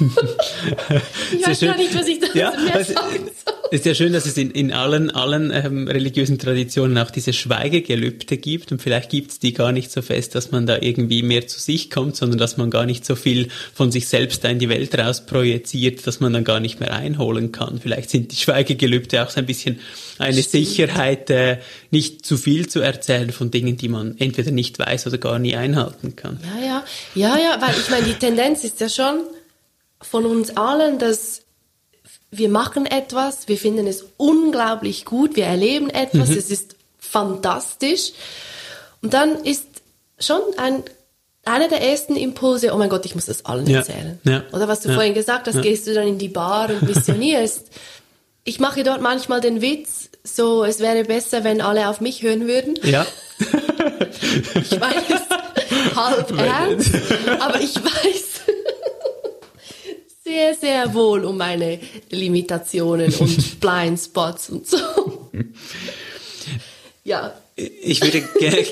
ich 0.00 1.46
weiß 1.46 1.60
gar 1.60 1.76
nicht, 1.76 1.94
was 1.94 2.06
ich 2.08 2.18
da 2.18 2.26
ja, 2.34 2.50
mehr 2.50 2.84
sagen 2.84 3.30
soll. 3.44 3.63
Ist 3.70 3.86
ja 3.86 3.94
schön, 3.94 4.12
dass 4.12 4.26
es 4.26 4.36
in, 4.36 4.50
in 4.50 4.72
allen, 4.72 5.10
allen 5.10 5.50
ähm, 5.50 5.88
religiösen 5.88 6.38
Traditionen 6.38 6.96
auch 6.98 7.10
diese 7.10 7.32
Schweigegelübde 7.32 8.36
gibt 8.36 8.72
und 8.72 8.80
vielleicht 8.80 9.10
gibt 9.10 9.30
es 9.32 9.38
die 9.38 9.52
gar 9.52 9.72
nicht 9.72 9.90
so 9.90 10.02
fest, 10.02 10.34
dass 10.34 10.50
man 10.50 10.66
da 10.66 10.78
irgendwie 10.80 11.22
mehr 11.22 11.46
zu 11.46 11.58
sich 11.58 11.90
kommt, 11.90 12.14
sondern 12.14 12.38
dass 12.38 12.56
man 12.56 12.70
gar 12.70 12.86
nicht 12.86 13.04
so 13.04 13.16
viel 13.16 13.48
von 13.72 13.90
sich 13.90 14.08
selbst 14.08 14.44
da 14.44 14.48
in 14.48 14.58
die 14.58 14.68
Welt 14.68 14.96
raus 14.96 15.26
projiziert, 15.26 16.06
dass 16.06 16.20
man 16.20 16.32
dann 16.32 16.44
gar 16.44 16.60
nicht 16.60 16.78
mehr 16.78 16.92
einholen 16.92 17.52
kann. 17.52 17.80
Vielleicht 17.80 18.10
sind 18.10 18.32
die 18.32 18.36
Schweigegelübde 18.36 19.24
auch 19.24 19.30
so 19.30 19.40
ein 19.40 19.46
bisschen 19.46 19.80
eine. 20.18 20.44
Sicherheit, 20.54 21.30
äh, 21.30 21.58
nicht 21.90 22.24
zu 22.24 22.36
viel 22.36 22.68
zu 22.68 22.80
erzählen 22.80 23.32
von 23.32 23.50
Dingen, 23.50 23.76
die 23.76 23.88
man 23.88 24.16
entweder 24.18 24.50
nicht 24.50 24.78
weiß 24.78 25.06
oder 25.06 25.18
gar 25.18 25.38
nie 25.38 25.56
einhalten 25.56 26.16
kann. 26.16 26.38
Ja, 26.42 26.64
ja, 26.64 26.84
ja, 27.14 27.36
ja, 27.38 27.60
weil 27.60 27.74
ich 27.80 27.90
meine, 27.90 28.06
die 28.06 28.14
Tendenz 28.14 28.62
ist 28.62 28.80
ja 28.80 28.88
schon, 28.88 29.20
von 30.00 30.26
uns 30.26 30.56
allen, 30.56 30.98
dass 30.98 31.43
wir 32.38 32.48
machen 32.48 32.86
etwas, 32.86 33.48
wir 33.48 33.58
finden 33.58 33.86
es 33.86 34.04
unglaublich 34.16 35.04
gut, 35.04 35.36
wir 35.36 35.46
erleben 35.46 35.90
etwas, 35.90 36.30
mhm. 36.30 36.38
es 36.38 36.50
ist 36.50 36.76
fantastisch. 36.98 38.12
Und 39.02 39.14
dann 39.14 39.44
ist 39.44 39.66
schon 40.18 40.40
ein, 40.56 40.82
einer 41.44 41.68
der 41.68 41.82
ersten 41.82 42.16
Impulse, 42.16 42.72
oh 42.72 42.78
mein 42.78 42.88
Gott, 42.88 43.04
ich 43.04 43.14
muss 43.14 43.26
das 43.26 43.44
allen 43.44 43.66
ja. 43.66 43.78
erzählen. 43.78 44.18
Ja. 44.24 44.44
Oder 44.52 44.68
was 44.68 44.80
du 44.80 44.88
ja. 44.88 44.94
vorhin 44.94 45.14
gesagt 45.14 45.46
hast, 45.46 45.60
gehst 45.62 45.86
du 45.86 45.94
dann 45.94 46.08
in 46.08 46.18
die 46.18 46.28
Bar 46.28 46.70
und 46.70 46.82
missionierst. 46.82 47.68
ich 48.44 48.60
mache 48.60 48.82
dort 48.82 49.00
manchmal 49.00 49.40
den 49.40 49.60
Witz, 49.60 50.10
so, 50.22 50.64
es 50.64 50.80
wäre 50.80 51.04
besser, 51.04 51.44
wenn 51.44 51.60
alle 51.60 51.88
auf 51.88 52.00
mich 52.00 52.22
hören 52.22 52.46
würden. 52.46 52.78
Ja. 52.82 53.06
ich 53.38 54.80
weiß, 54.80 55.22
halb 55.96 56.38
ernst, 56.38 56.94
aber 57.40 57.60
ich 57.60 57.74
weiß, 57.76 58.33
sehr, 60.24 60.54
sehr 60.54 60.94
wohl 60.94 61.24
um 61.24 61.36
meine 61.36 61.78
Limitationen 62.10 63.12
und 63.14 63.60
Blindspots 63.60 64.50
und 64.50 64.66
so. 64.66 64.78
ja. 67.04 67.34
Ich 67.56 68.02
würde 68.02 68.20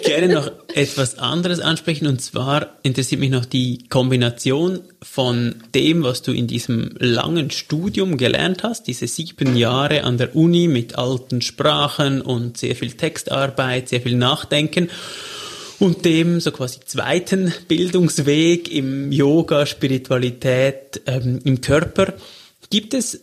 gerne 0.02 0.34
noch 0.34 0.50
etwas 0.74 1.16
anderes 1.16 1.60
ansprechen 1.60 2.08
und 2.08 2.20
zwar 2.20 2.78
interessiert 2.82 3.20
mich 3.20 3.30
noch 3.30 3.44
die 3.44 3.86
Kombination 3.88 4.80
von 5.00 5.54
dem, 5.72 6.02
was 6.02 6.22
du 6.22 6.32
in 6.32 6.48
diesem 6.48 6.96
langen 6.98 7.52
Studium 7.52 8.16
gelernt 8.16 8.64
hast, 8.64 8.88
diese 8.88 9.06
sieben 9.06 9.54
Jahre 9.54 10.02
an 10.02 10.18
der 10.18 10.34
Uni 10.34 10.66
mit 10.66 10.98
alten 10.98 11.42
Sprachen 11.42 12.22
und 12.22 12.58
sehr 12.58 12.74
viel 12.74 12.90
Textarbeit, 12.90 13.88
sehr 13.88 14.00
viel 14.00 14.16
Nachdenken 14.16 14.90
und 15.78 16.04
dem 16.04 16.40
so 16.40 16.50
quasi 16.52 16.80
zweiten 16.84 17.52
Bildungsweg 17.68 18.70
im 18.70 19.12
Yoga, 19.12 19.66
Spiritualität, 19.66 21.02
ähm, 21.06 21.40
im 21.44 21.60
Körper. 21.60 22.14
Gibt 22.70 22.94
es 22.94 23.20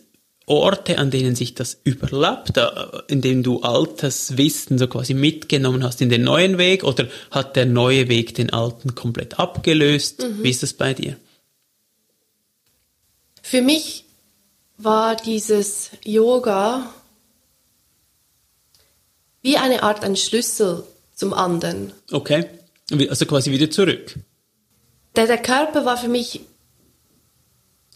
Orte, 0.50 0.98
an 0.98 1.12
denen 1.12 1.36
sich 1.36 1.54
das 1.54 1.78
überlappt, 1.84 2.60
in 3.06 3.20
denen 3.20 3.44
du 3.44 3.60
altes 3.60 4.36
Wissen 4.36 4.78
so 4.78 4.88
quasi 4.88 5.14
mitgenommen 5.14 5.84
hast 5.84 6.00
in 6.00 6.10
den 6.10 6.24
neuen 6.24 6.58
Weg 6.58 6.82
oder 6.82 7.06
hat 7.30 7.54
der 7.54 7.66
neue 7.66 8.08
Weg 8.08 8.34
den 8.34 8.52
alten 8.52 8.96
komplett 8.96 9.38
abgelöst? 9.38 10.22
Mhm. 10.22 10.42
Wie 10.42 10.50
ist 10.50 10.64
das 10.64 10.72
bei 10.72 10.92
dir? 10.92 11.16
Für 13.42 13.62
mich 13.62 14.04
war 14.76 15.14
dieses 15.14 15.90
Yoga 16.04 16.92
wie 19.42 19.56
eine 19.56 19.82
Art 19.82 20.04
ein 20.04 20.16
Schlüssel 20.16 20.84
zum 21.20 21.34
anderen. 21.34 21.92
Okay, 22.10 22.46
also 23.08 23.26
quasi 23.26 23.52
wieder 23.52 23.70
zurück. 23.70 24.16
Der, 25.14 25.26
der 25.26 25.38
Körper 25.38 25.84
war 25.84 25.96
für 25.96 26.08
mich 26.08 26.40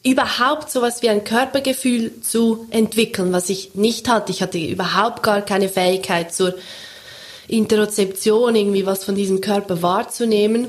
überhaupt 0.04 0.70
sowas 0.70 1.00
wie 1.02 1.08
ein 1.08 1.24
Körpergefühl 1.24 2.20
zu 2.20 2.66
entwickeln, 2.70 3.32
was 3.32 3.48
ich 3.48 3.74
nicht 3.74 4.08
hatte. 4.08 4.30
Ich 4.30 4.42
hatte 4.42 4.58
überhaupt 4.58 5.22
gar 5.22 5.40
keine 5.40 5.70
Fähigkeit 5.70 6.34
zur 6.34 6.54
Interozeption, 7.48 8.54
irgendwie 8.54 8.84
was 8.84 9.04
von 9.04 9.14
diesem 9.14 9.40
Körper 9.40 9.80
wahrzunehmen. 9.80 10.66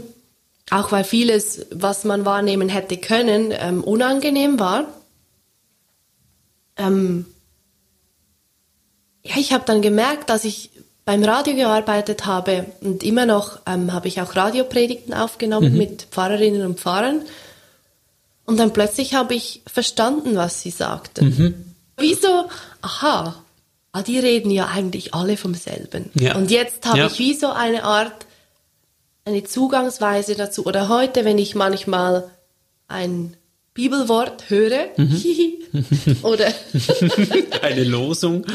Auch 0.71 0.91
weil 0.91 1.03
vieles, 1.03 1.67
was 1.71 2.05
man 2.05 2.25
wahrnehmen 2.25 2.69
hätte 2.69 2.97
können, 2.97 3.53
ähm, 3.53 3.83
unangenehm 3.83 4.59
war. 4.59 4.87
Ähm 6.77 7.25
ja, 9.23 9.35
ich 9.37 9.51
habe 9.51 9.65
dann 9.65 9.81
gemerkt, 9.81 10.29
dass 10.29 10.45
ich 10.45 10.71
beim 11.05 11.23
Radio 11.23 11.55
gearbeitet 11.55 12.25
habe 12.25 12.65
und 12.81 13.03
immer 13.03 13.27
noch 13.27 13.59
ähm, 13.67 13.93
habe 13.93 14.07
ich 14.07 14.21
auch 14.21 14.35
Radiopredigten 14.35 15.13
aufgenommen 15.13 15.71
mhm. 15.71 15.77
mit 15.77 16.01
Pfarrerinnen 16.09 16.65
und 16.65 16.79
Pfarrern. 16.79 17.21
Und 18.45 18.57
dann 18.57 18.73
plötzlich 18.73 19.13
habe 19.13 19.35
ich 19.35 19.61
verstanden, 19.71 20.35
was 20.35 20.61
sie 20.61 20.71
sagten. 20.71 21.25
Mhm. 21.25 21.65
Wieso? 21.97 22.49
Aha, 22.81 23.35
ah, 23.91 24.01
die 24.01 24.19
reden 24.19 24.51
ja 24.51 24.67
eigentlich 24.67 25.13
alle 25.13 25.37
vom 25.37 25.53
selben. 25.53 26.09
Ja. 26.15 26.35
Und 26.35 26.51
jetzt 26.51 26.85
habe 26.85 26.99
ja. 26.99 27.07
ich 27.07 27.19
wie 27.19 27.33
so 27.33 27.49
eine 27.49 27.83
Art, 27.83 28.25
eine 29.25 29.43
Zugangsweise 29.43 30.35
dazu. 30.35 30.65
Oder 30.65 30.89
heute, 30.89 31.23
wenn 31.23 31.37
ich 31.37 31.55
manchmal 31.55 32.29
ein 32.87 33.37
Bibelwort 33.75 34.49
höre, 34.49 34.87
mhm. 34.95 35.57
oder 36.23 36.51
eine 37.61 37.83
Losung, 37.83 38.45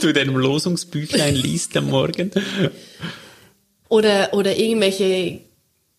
du 0.00 0.12
deinem 0.12 0.36
Losungsbüchlein 0.36 1.36
liest 1.36 1.76
am 1.76 1.88
Morgen. 1.88 2.32
Oder, 3.88 4.34
oder 4.34 4.56
irgendwelche 4.56 5.40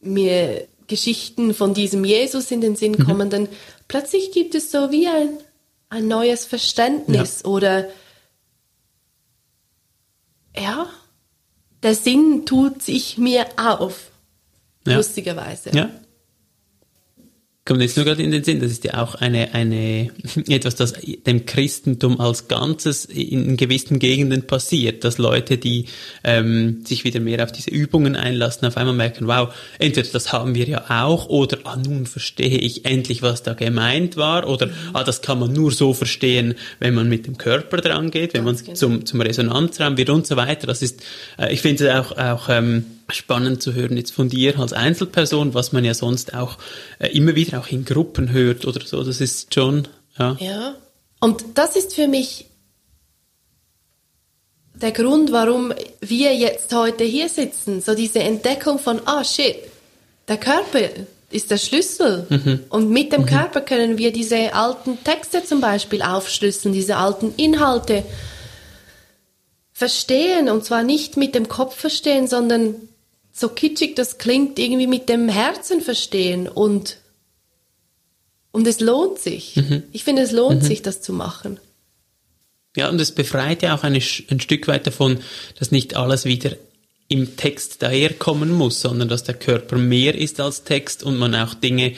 mir 0.01 0.67
Geschichten 0.87 1.53
von 1.53 1.73
diesem 1.73 2.03
Jesus 2.03 2.51
in 2.51 2.59
den 2.59 2.75
Sinn 2.75 2.91
mhm. 2.91 3.05
kommen, 3.05 3.29
dann 3.29 3.47
plötzlich 3.87 4.33
gibt 4.33 4.53
es 4.53 4.69
so 4.69 4.91
wie 4.91 5.07
ein, 5.07 5.29
ein 5.87 6.09
neues 6.09 6.43
Verständnis 6.43 7.43
ja. 7.45 7.49
oder 7.49 7.87
ja, 10.57 10.89
der 11.83 11.95
Sinn 11.95 12.45
tut 12.45 12.81
sich 12.81 13.17
mir 13.17 13.45
auf, 13.55 14.11
ja. 14.85 14.97
lustigerweise. 14.97 15.69
Ja 15.73 15.89
kommt 17.67 17.81
jetzt 17.81 17.97
nur 17.97 18.05
gerade 18.05 18.23
in 18.23 18.31
den 18.31 18.43
Sinn, 18.43 18.61
das 18.61 18.71
ist 18.71 18.85
ja 18.85 19.03
auch 19.03 19.15
eine, 19.15 19.53
eine, 19.53 20.09
etwas, 20.47 20.75
das 20.75 20.93
dem 21.25 21.45
Christentum 21.45 22.19
als 22.19 22.47
Ganzes 22.47 23.05
in 23.05 23.57
gewissen 23.57 23.99
Gegenden 23.99 24.47
passiert, 24.47 25.03
dass 25.03 25.17
Leute, 25.17 25.57
die 25.57 25.85
ähm, 26.23 26.83
sich 26.85 27.03
wieder 27.03 27.19
mehr 27.19 27.43
auf 27.43 27.51
diese 27.51 27.69
Übungen 27.69 28.15
einlassen, 28.15 28.67
auf 28.67 28.77
einmal 28.77 28.95
merken, 28.95 29.27
wow, 29.27 29.53
entweder 29.79 30.07
das 30.09 30.31
haben 30.31 30.55
wir 30.55 30.65
ja 30.65 30.85
auch, 31.03 31.27
oder 31.27 31.59
ah, 31.65 31.75
nun 31.75 32.05
verstehe 32.05 32.57
ich 32.57 32.85
endlich, 32.85 33.21
was 33.21 33.43
da 33.43 33.53
gemeint 33.53 34.15
war, 34.15 34.47
oder 34.47 34.69
ah, 34.93 35.03
das 35.03 35.21
kann 35.21 35.39
man 35.39 35.51
nur 35.51 35.71
so 35.71 35.93
verstehen, 35.93 36.55
wenn 36.79 36.95
man 36.95 37.09
mit 37.09 37.27
dem 37.27 37.37
Körper 37.37 37.77
dran 37.77 38.11
geht, 38.11 38.33
wenn 38.33 38.45
man 38.45 38.55
genau. 38.55 38.73
zum, 38.73 39.05
zum 39.05 39.19
Resonanzraum 39.19 39.97
wird 39.97 40.09
und 40.09 40.25
so 40.25 40.37
weiter. 40.37 40.67
Das 40.67 40.81
ist, 40.81 41.03
äh, 41.37 41.53
ich 41.53 41.61
finde 41.61 41.89
es 41.89 41.95
auch, 41.95 42.17
auch 42.17 42.47
ähm, 42.49 42.85
spannend 43.09 43.61
zu 43.61 43.73
hören 43.73 43.97
jetzt 43.97 44.11
von 44.11 44.29
dir 44.29 44.59
als 44.59 44.73
Einzelperson, 44.73 45.53
was 45.53 45.71
man 45.71 45.85
ja 45.85 45.93
sonst 45.93 46.33
auch 46.33 46.57
äh, 46.99 47.07
immer 47.09 47.35
wieder 47.35 47.59
auch 47.59 47.67
in 47.67 47.85
Gruppen 47.85 48.31
hört 48.31 48.65
oder 48.65 48.85
so. 48.85 49.03
Das 49.03 49.21
ist 49.21 49.53
schon, 49.53 49.87
ja. 50.17 50.35
Ja. 50.39 50.75
Und 51.19 51.43
das 51.55 51.75
ist 51.75 51.95
für 51.95 52.07
mich 52.07 52.45
der 54.73 54.91
Grund, 54.91 55.31
warum 55.31 55.73
wir 56.01 56.35
jetzt 56.35 56.73
heute 56.73 57.03
hier 57.03 57.29
sitzen. 57.29 57.81
So 57.81 57.95
diese 57.95 58.19
Entdeckung 58.19 58.79
von, 58.79 59.01
ah, 59.05 59.23
shit, 59.23 59.55
der 60.27 60.37
Körper 60.37 60.79
ist 61.31 61.51
der 61.51 61.57
Schlüssel. 61.57 62.25
Mhm. 62.29 62.59
Und 62.69 62.89
mit 62.89 63.11
dem 63.11 63.21
mhm. 63.21 63.27
Körper 63.27 63.61
können 63.61 63.97
wir 63.97 64.11
diese 64.11 64.53
alten 64.53 65.03
Texte 65.03 65.43
zum 65.43 65.61
Beispiel 65.61 66.01
aufschlüsseln, 66.01 66.73
diese 66.73 66.97
alten 66.97 67.33
Inhalte 67.37 68.03
verstehen. 69.73 70.49
Und 70.49 70.63
zwar 70.63 70.83
nicht 70.83 71.17
mit 71.17 71.35
dem 71.35 71.47
Kopf 71.49 71.75
verstehen, 71.75 72.27
sondern 72.27 72.75
so 73.37 73.49
kitschig 73.49 73.95
das 73.95 74.17
klingt, 74.17 74.57
irgendwie 74.57 74.87
mit 74.87 75.09
dem 75.09 75.29
Herzen 75.29 75.81
verstehen 75.81 76.47
und, 76.47 76.97
und 78.51 78.65
es 78.65 78.79
lohnt 78.79 79.19
sich. 79.19 79.55
Mhm. 79.55 79.83
Ich 79.91 80.03
finde, 80.03 80.23
es 80.23 80.31
lohnt 80.31 80.63
mhm. 80.63 80.65
sich, 80.65 80.81
das 80.81 81.01
zu 81.01 81.13
machen. 81.13 81.59
Ja, 82.75 82.89
und 82.89 82.99
es 82.99 83.11
befreit 83.11 83.61
ja 83.61 83.75
auch 83.75 83.83
eine, 83.83 83.99
ein 83.99 84.39
Stück 84.39 84.67
weit 84.67 84.87
davon, 84.87 85.19
dass 85.59 85.71
nicht 85.71 85.95
alles 85.95 86.25
wieder 86.25 86.55
im 87.09 87.37
Text 87.37 87.81
daherkommen 87.81 88.51
muss, 88.51 88.81
sondern 88.81 89.07
dass 89.07 89.23
der 89.23 89.35
Körper 89.35 89.77
mehr 89.77 90.13
ist 90.13 90.41
als 90.41 90.65
Text 90.65 91.03
und 91.03 91.17
man 91.17 91.35
auch 91.35 91.53
Dinge 91.53 91.93